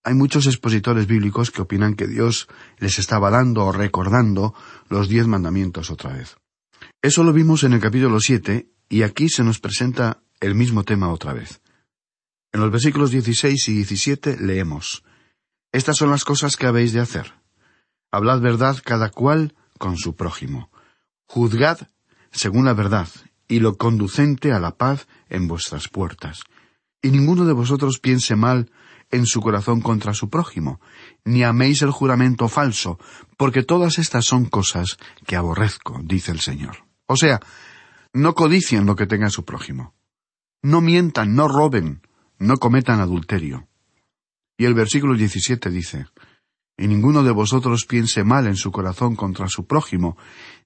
hay 0.09 0.15
muchos 0.15 0.47
expositores 0.47 1.07
bíblicos 1.07 1.51
que 1.51 1.61
opinan 1.61 1.95
que 1.95 2.07
Dios 2.07 2.49
les 2.79 2.99
estaba 2.99 3.29
dando 3.29 3.67
o 3.67 3.73
recordando 3.73 4.55
los 4.89 5.07
diez 5.11 5.27
mandamientos 5.27 5.91
otra 5.91 6.15
vez. 6.15 6.39
Eso 7.03 7.25
lo 7.25 7.35
vimos 7.35 7.63
en 7.63 7.75
el 7.75 7.81
capítulo 7.81 8.19
siete, 8.19 8.71
y 8.89 9.03
aquí 9.03 9.29
se 9.29 9.45
nos 9.45 9.61
presenta 9.61 10.23
el 10.41 10.55
mismo 10.55 10.83
tema 10.83 11.11
otra 11.11 11.35
vez. 11.35 11.61
En 12.53 12.63
los 12.63 12.71
versículos 12.71 13.11
dieciséis 13.11 13.69
y 13.69 13.75
diecisiete 13.75 14.39
leemos 14.41 15.05
Estas 15.73 15.99
son 15.99 16.09
las 16.09 16.25
cosas 16.25 16.57
que 16.57 16.67
habéis 16.67 16.95
de 16.95 17.01
hacer. 17.01 17.35
Hablad 18.11 18.41
verdad 18.41 18.79
cada 18.83 19.11
cual 19.11 19.55
con 19.77 19.99
su 19.99 20.17
prójimo. 20.17 20.71
Juzgad 21.27 21.81
según 22.31 22.65
la 22.65 22.73
verdad 22.73 23.09
y 23.47 23.61
lo 23.61 23.77
conducente 23.77 24.53
a 24.53 24.59
la 24.59 24.79
paz 24.79 25.07
en 25.29 25.49
vuestras 25.49 25.89
puertas. 25.89 26.45
Y 27.03 27.11
ninguno 27.11 27.45
de 27.45 27.53
vosotros 27.53 27.99
piense 27.99 28.37
mal 28.37 28.71
en 29.11 29.27
su 29.27 29.41
corazón 29.41 29.81
contra 29.81 30.15
su 30.15 30.29
prójimo, 30.29 30.81
ni 31.25 31.43
améis 31.43 31.83
el 31.83 31.91
juramento 31.91 32.49
falso, 32.49 32.99
porque 33.37 33.63
todas 33.63 33.99
estas 33.99 34.27
son 34.27 34.45
cosas 34.45 34.99
que 35.27 35.37
aborrezco, 35.37 36.01
dice 36.03 36.33
el 36.33 36.41
Señor. 36.41 36.85
O 37.07 37.17
sea, 37.17 37.41
no 38.13 38.35
codicien 38.35 38.87
lo 38.87 38.97
que 38.97 39.07
tenga 39.07 39.31
su 39.31 39.45
prójimo. 39.45 39.95
no 40.61 40.81
mientan, 40.81 41.37
no 41.37 41.47
roben, 41.47 42.03
no 42.39 42.57
cometan 42.59 43.01
adulterio. 43.01 43.69
Y 44.57 44.65
el 44.65 44.75
versículo 44.75 45.15
17 45.15 45.71
dice, 45.71 46.07
Y 46.77 46.89
ninguno 46.89 47.23
de 47.23 47.31
vosotros 47.31 47.87
piense 47.87 48.25
mal 48.25 48.47
en 48.49 48.57
su 48.57 48.73
corazón 48.73 49.15
contra 49.15 49.47
su 49.49 49.67
prójimo, 49.67 50.17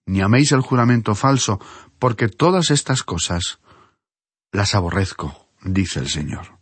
ni 0.06 0.22
améis 0.22 0.52
el 0.52 0.62
juramento 0.62 1.14
falso, 1.14 1.60
porque 1.98 2.28
todas 2.28 2.70
estas 2.70 3.02
cosas 3.02 3.60
las 4.50 4.74
aborrezco, 4.74 5.48
dice 5.62 6.00
el 6.00 6.08
Señor. 6.08 6.61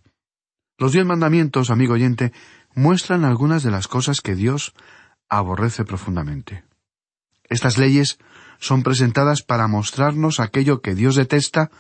Los 0.81 0.93
diez 0.93 1.05
mandamientos, 1.05 1.69
amigo 1.69 1.93
oyente, 1.93 2.33
muestran 2.75 3.27
algunas 3.27 3.63
de 3.63 3.71
las 3.71 3.87
cosas 3.87 4.23
que 4.23 4.35
Dios 4.35 4.73
aborrece 5.29 5.85
profundamente. 5.85 6.65
Estas 7.51 7.77
leyes 7.77 8.19
son 8.59 8.83
presentadas 8.83 9.43
para 9.43 9.69
mostrarnos 9.69 10.41
aquello 10.41 10.81
que 10.81 10.95
Dios 10.95 11.17
detesta 11.17 11.71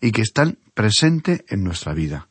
y 0.00 0.10
que 0.10 0.22
están 0.22 0.58
presente 0.74 1.44
en 1.48 1.62
nuestra 1.62 1.94
vida. 1.94 2.28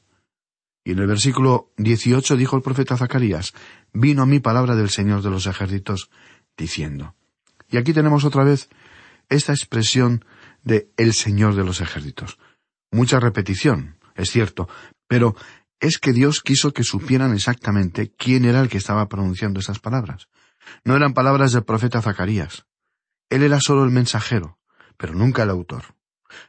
Y 0.84 0.91
en 0.91 0.99
el 0.99 1.08
versículo 1.08 1.71
18 1.77 2.36
dijo 2.36 2.58
el 2.58 2.63
profeta 2.63 2.97
Zacarías, 2.97 3.53
vino 3.93 4.23
a 4.23 4.25
mí 4.25 4.41
palabra 4.41 4.75
del 4.75 4.89
Señor 4.89 5.21
de 5.21 5.29
los 5.29 5.47
ejércitos, 5.47 6.10
diciendo. 6.58 7.15
Y 7.69 7.77
aquí 7.77 7.93
tenemos 7.93 8.25
otra 8.25 8.43
vez 8.43 8.67
esta 9.29 9.53
expresión 9.53 10.25
de 10.63 10.91
el 10.97 11.13
Señor 11.13 11.55
de 11.55 11.63
los 11.63 11.79
ejércitos. 11.79 12.39
Mucha 12.91 13.21
repetición, 13.21 13.95
es 14.15 14.32
cierto, 14.32 14.67
pero 15.08 15.36
es 15.79 15.97
que 15.97 16.13
Dios 16.13 16.41
quiso 16.41 16.73
que 16.73 16.83
supieran 16.83 17.33
exactamente 17.33 18.11
quién 18.17 18.45
era 18.45 18.59
el 18.61 18.69
que 18.69 18.77
estaba 18.77 19.07
pronunciando 19.07 19.59
esas 19.59 19.79
palabras. 19.79 20.27
No 20.83 20.95
eran 20.95 21.13
palabras 21.13 21.51
del 21.53 21.63
profeta 21.63 22.01
Zacarías. 22.01 22.65
Él 23.29 23.43
era 23.43 23.59
solo 23.61 23.83
el 23.83 23.91
mensajero, 23.91 24.59
pero 24.97 25.13
nunca 25.13 25.43
el 25.43 25.49
autor. 25.49 25.95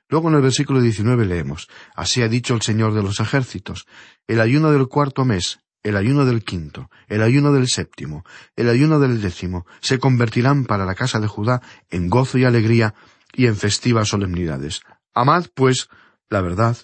Luego 0.09 0.29
en 0.29 0.35
el 0.35 0.43
versículo 0.43 0.81
19 0.81 1.25
leemos, 1.25 1.69
Así 1.95 2.23
ha 2.23 2.29
dicho 2.29 2.55
el 2.55 2.63
Señor 2.63 2.93
de 2.95 3.03
los 3.03 3.21
ejércitos, 3.21 3.87
el 4.27 4.41
ayuno 4.41 4.73
del 4.73 4.89
cuarto 4.89 5.25
mes, 5.25 5.61
el 5.83 5.97
ayuno 5.97 6.27
del 6.27 6.45
quinto, 6.45 6.91
el 7.09 7.23
ayuno 7.23 7.53
del 7.53 7.69
séptimo, 7.69 8.25
el 8.57 8.69
ayuno 8.69 8.99
del 8.99 9.23
décimo, 9.23 9.67
se 9.81 9.99
convertirán 9.99 10.65
para 10.65 10.85
la 10.85 10.95
casa 10.95 11.21
de 11.21 11.29
Judá 11.29 11.63
en 11.89 12.09
gozo 12.09 12.37
y 12.37 12.45
alegría 12.45 12.95
y 13.33 13.47
en 13.47 13.57
festivas 13.57 14.09
solemnidades. 14.09 14.83
Amad, 15.15 15.47
pues, 15.55 15.89
la 16.29 16.41
verdad 16.43 16.77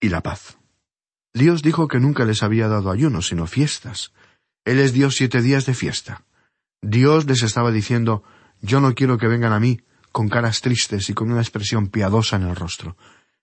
y 0.00 0.08
la 0.08 0.22
paz. 0.22 0.57
Dios 1.38 1.62
dijo 1.62 1.86
que 1.86 2.00
nunca 2.00 2.24
les 2.24 2.42
había 2.42 2.66
dado 2.66 2.90
ayuno, 2.90 3.22
sino 3.22 3.46
fiestas. 3.46 4.12
Él 4.64 4.78
les 4.78 4.92
dio 4.92 5.08
siete 5.12 5.40
días 5.40 5.66
de 5.66 5.74
fiesta. 5.74 6.24
Dios 6.82 7.26
les 7.26 7.44
estaba 7.44 7.70
diciendo, 7.70 8.24
yo 8.60 8.80
no 8.80 8.92
quiero 8.94 9.18
que 9.18 9.28
vengan 9.28 9.52
a 9.52 9.60
mí 9.60 9.80
con 10.10 10.28
caras 10.28 10.60
tristes 10.60 11.08
y 11.10 11.14
con 11.14 11.30
una 11.30 11.40
expresión 11.40 11.88
piadosa 11.88 12.34
en 12.36 12.42
el 12.42 12.56
rostro. 12.56 12.96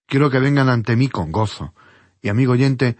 Quiero 0.08 0.30
que 0.30 0.40
vengan 0.40 0.68
ante 0.68 0.98
mí 0.98 1.08
con 1.08 1.32
gozo. 1.32 1.74
Y 2.22 2.28
amigo 2.28 2.52
oyente, 2.52 2.98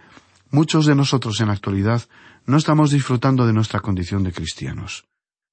muchos 0.50 0.86
de 0.86 0.94
nosotros 0.94 1.40
en 1.40 1.48
la 1.48 1.52
actualidad 1.52 2.08
no 2.46 2.56
estamos 2.56 2.90
disfrutando 2.90 3.46
de 3.46 3.52
nuestra 3.52 3.80
condición 3.80 4.22
de 4.22 4.32
cristianos. 4.32 5.06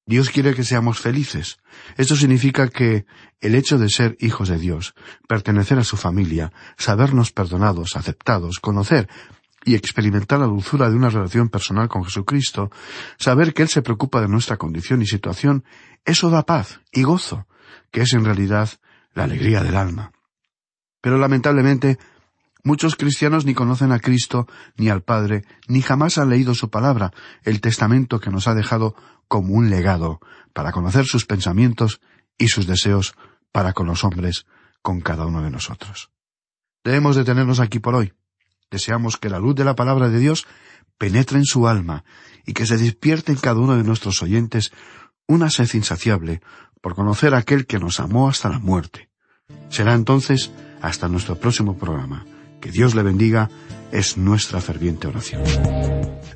Dios 0.06 0.30
quiere 0.30 0.54
que 0.54 0.64
seamos 0.64 1.00
felices. 1.00 1.58
Esto 1.96 2.16
significa 2.16 2.68
que 2.68 3.06
el 3.40 3.56
hecho 3.56 3.78
de 3.78 3.90
ser 3.90 4.18
hijos 4.20 4.50
de 4.50 4.58
Dios, 4.58 4.96
pertenecer 5.28 5.78
a 5.80 5.84
su 5.84 5.96
familia, 5.96 6.52
sabernos 6.78 7.32
perdonados, 7.32 7.96
aceptados, 7.96 8.60
conocer 8.60 9.08
y 9.66 9.76
experimentar 9.76 10.40
la 10.40 10.46
dulzura 10.46 10.90
de 10.90 10.98
una 10.98 11.10
relación 11.10 11.48
personal 11.48 11.88
con 11.88 12.04
Jesucristo, 12.04 12.70
saber 13.18 13.54
que 13.54 13.62
Él 13.62 13.70
se 13.70 13.82
preocupa 13.82 14.20
de 14.20 14.28
nuestra 14.28 14.58
condición 14.58 15.02
y 15.02 15.08
situación, 15.08 15.64
eso 16.04 16.30
da 16.30 16.44
paz 16.44 16.82
y 16.92 17.04
gozo, 17.04 17.48
que 17.92 18.02
es 18.02 18.14
en 18.14 18.26
realidad 18.26 18.70
la 19.14 19.24
alegría 19.24 19.64
del 19.64 19.78
alma. 19.78 20.12
Pero 21.00 21.18
lamentablemente, 21.18 21.98
muchos 22.64 22.96
cristianos 22.96 23.46
ni 23.46 23.54
conocen 23.54 23.92
a 23.92 24.00
Cristo, 24.00 24.48
ni 24.76 24.90
al 24.90 25.02
Padre, 25.02 25.44
ni 25.68 25.82
jamás 25.82 26.18
han 26.18 26.30
leído 26.30 26.56
su 26.56 26.70
palabra, 26.70 27.12
el 27.44 27.62
testamento 27.62 28.20
que 28.20 28.32
nos 28.32 28.48
ha 28.48 28.54
dejado 28.54 28.96
como 29.28 29.54
un 29.54 29.70
legado, 29.70 30.20
para 30.54 30.72
conocer 30.72 31.06
sus 31.06 31.26
pensamientos 31.26 32.00
y 32.38 32.48
sus 32.48 32.68
deseos 32.68 33.16
para 33.52 33.74
con 33.74 33.88
los 33.88 34.04
hombres, 34.04 34.46
con 34.82 35.02
cada 35.02 35.26
uno 35.26 35.42
de 35.42 35.50
nosotros. 35.50 36.12
Debemos 36.84 37.16
detenernos 37.16 37.60
aquí 37.60 37.80
por 37.80 37.96
hoy. 37.96 38.14
Deseamos 38.70 39.18
que 39.18 39.30
la 39.30 39.40
luz 39.40 39.56
de 39.56 39.64
la 39.64 39.76
palabra 39.76 40.10
de 40.10 40.20
Dios 40.20 40.46
penetre 40.98 41.38
en 41.38 41.46
su 41.46 41.68
alma 41.68 42.04
y 42.46 42.54
que 42.54 42.66
se 42.66 42.78
despierte 42.78 43.32
en 43.32 43.38
cada 43.38 43.60
uno 43.60 43.76
de 43.76 43.84
nuestros 43.84 44.22
oyentes 44.22 44.72
una 45.28 45.50
sed 45.50 45.70
insaciable 45.74 46.42
por 46.82 46.96
conocer 46.96 47.34
a 47.34 47.40
aquel 47.40 47.66
que 47.66 47.80
nos 47.80 48.00
amó 48.00 48.28
hasta 48.28 48.50
la 48.50 48.60
muerte. 48.60 49.10
Será 49.70 49.94
entonces 49.94 50.52
hasta 50.82 51.08
nuestro 51.08 51.40
próximo 51.40 51.78
programa. 51.78 52.26
Que 52.64 52.72
Dios 52.72 52.96
le 52.96 53.04
bendiga 53.04 53.50
es 53.92 54.16
nuestra 54.16 54.62
ferviente 54.62 55.08
oración. 55.08 55.44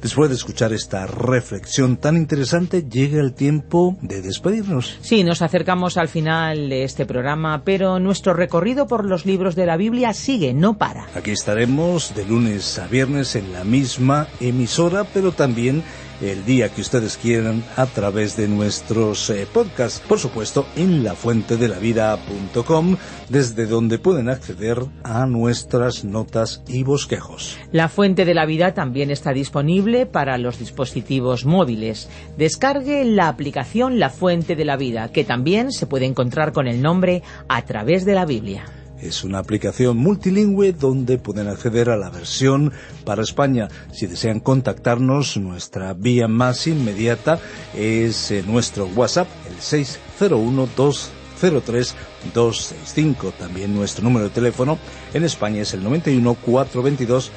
Después 0.02 0.30
de 0.30 0.36
escuchar 0.36 0.74
esta 0.74 1.08
reflexión 1.08 1.96
tan 1.96 2.18
interesante, 2.18 2.84
llega 2.84 3.22
el 3.22 3.34
tiempo 3.34 3.98
de 4.02 4.22
despedirnos. 4.22 4.98
Sí, 5.00 5.24
nos 5.24 5.42
acercamos 5.42 5.96
al 5.96 6.10
final 6.10 6.68
de 6.68 6.84
este 6.84 7.06
programa, 7.06 7.64
pero 7.64 8.00
nuestro 8.00 8.34
recorrido 8.34 8.88
por 8.88 9.06
los 9.06 9.26
libros 9.26 9.56
de 9.56 9.68
la 9.68 9.78
Biblia 9.78 10.12
sigue, 10.12 10.54
no 10.54 10.78
para. 10.78 11.08
Aquí 11.16 11.32
estaremos 11.32 12.14
de 12.14 12.26
lunes 12.26 12.78
a 12.78 12.88
viernes 12.88 13.38
en 13.38 13.54
la 13.54 13.64
misma 13.64 14.28
emisora, 14.42 15.06
pero 15.06 15.32
también 15.32 15.82
el 16.22 16.46
día 16.46 16.70
que 16.70 16.82
ustedes 16.82 17.18
quieran 17.18 17.64
a 17.76 17.86
través 17.86 18.38
de 18.38 18.48
nuestros 18.48 19.30
eh, 19.30 19.48
podcasts, 19.52 20.02
por 20.08 20.20
supuesto 20.20 20.66
en 20.76 21.04
lafuentedelavida.com, 21.04 22.98
desde 23.30 23.66
donde 23.66 24.00
pueden 24.00 24.30
acceder 24.30 24.80
a 25.04 25.26
nuestras 25.26 26.04
notas 26.04 26.64
y 26.68 26.84
bosquejos. 26.84 27.58
La 27.72 27.90
Fuente 27.90 28.26
de 28.26 28.34
la 28.34 28.46
Vida 28.46 28.74
también 28.74 29.12
está 29.12 29.34
disponible 29.34 30.06
para 30.06 30.38
los 30.38 30.60
dispositivos 30.60 31.46
móviles. 31.46 32.10
Descargue 32.38 33.04
la 33.06 33.28
aplicación 33.28 34.00
La 34.00 34.10
Fuente 34.10 34.56
de 34.56 34.66
la 34.66 34.78
Vida, 34.78 35.12
que 35.12 35.24
también 35.24 35.72
se 35.72 35.88
puede 35.88 36.06
encontrar 36.06 36.52
con 36.54 36.68
el 36.68 36.82
nombre 36.82 37.24
A 37.48 37.64
través 37.64 38.06
de 38.06 38.16
la 38.16 38.26
Biblia. 38.26 38.77
Es 39.02 39.24
una 39.24 39.40
aplicación 39.40 39.98
multilingüe 39.98 40.74
donde 40.74 41.18
pueden 41.18 41.48
acceder 41.48 41.90
a 41.90 41.98
la 41.98 42.10
versión 42.10 42.74
para 43.06 43.22
España. 43.22 43.68
Si 43.92 44.08
desean 44.08 44.40
contactarnos, 44.40 45.38
nuestra 45.38 45.94
vía 45.94 46.28
más 46.28 46.68
inmediata 46.68 47.40
es 47.76 48.32
eh, 48.32 48.44
nuestro 48.46 48.88
WhatsApp, 48.88 49.28
el 49.50 49.62
601 49.62 50.70
203 50.76 51.96
265. 52.34 53.32
También 53.38 53.76
nuestro 53.76 54.04
número 54.04 54.26
de 54.26 54.32
teléfono 54.32 54.78
en 55.14 55.24
España 55.24 55.62
es 55.62 55.74
el 55.74 55.84
91 55.84 56.34
422 56.36 57.32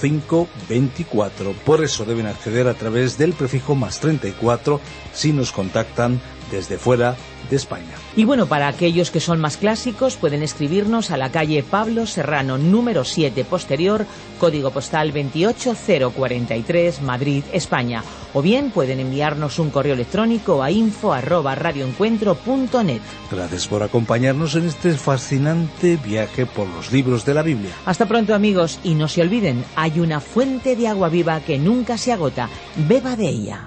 0524. 0.00 1.52
Por 1.64 1.82
eso 1.82 2.04
deben 2.04 2.26
acceder 2.26 2.68
a 2.68 2.74
través 2.74 3.18
del 3.18 3.32
prefijo 3.32 3.74
más 3.74 4.00
34 4.00 4.80
si 5.12 5.32
nos 5.32 5.52
contactan 5.52 6.20
desde 6.50 6.78
fuera 6.78 7.16
de 7.50 7.56
España. 7.56 7.94
Y 8.16 8.24
bueno, 8.24 8.46
para 8.46 8.68
aquellos 8.68 9.10
que 9.10 9.20
son 9.20 9.40
más 9.40 9.56
clásicos, 9.56 10.16
pueden 10.16 10.42
escribirnos 10.42 11.10
a 11.10 11.16
la 11.16 11.30
calle 11.30 11.62
Pablo 11.62 12.06
Serrano, 12.06 12.58
número 12.58 13.04
7 13.04 13.44
posterior, 13.44 14.06
código 14.40 14.70
postal 14.70 15.12
28043, 15.12 17.02
Madrid, 17.02 17.44
España. 17.52 18.02
O 18.34 18.42
bien 18.42 18.70
pueden 18.70 19.00
enviarnos 19.00 19.58
un 19.58 19.70
correo 19.70 19.94
electrónico 19.94 20.62
a 20.62 20.70
info 20.70 21.12
arroba 21.12 21.54
radioencuentro.net. 21.54 23.00
Gracias 23.30 23.66
por 23.66 23.82
acompañarnos 23.82 24.54
en 24.56 24.66
este 24.66 24.92
fascinante 24.94 25.96
viaje 25.96 26.46
por 26.46 26.68
los 26.68 26.92
libros 26.92 27.24
de 27.24 27.34
la 27.34 27.42
Biblia. 27.42 27.70
Hasta 27.84 28.06
pronto 28.06 28.34
amigos 28.34 28.78
y 28.82 28.94
no 28.94 29.08
se 29.08 29.22
olviden, 29.22 29.64
hay 29.76 30.00
una 30.00 30.20
fuente 30.20 30.76
de 30.76 30.88
agua 30.88 31.08
viva 31.08 31.40
que 31.40 31.58
nunca 31.58 31.96
se 31.96 32.12
agota. 32.12 32.48
Beba 32.76 33.16
de 33.16 33.28
ella. 33.28 33.66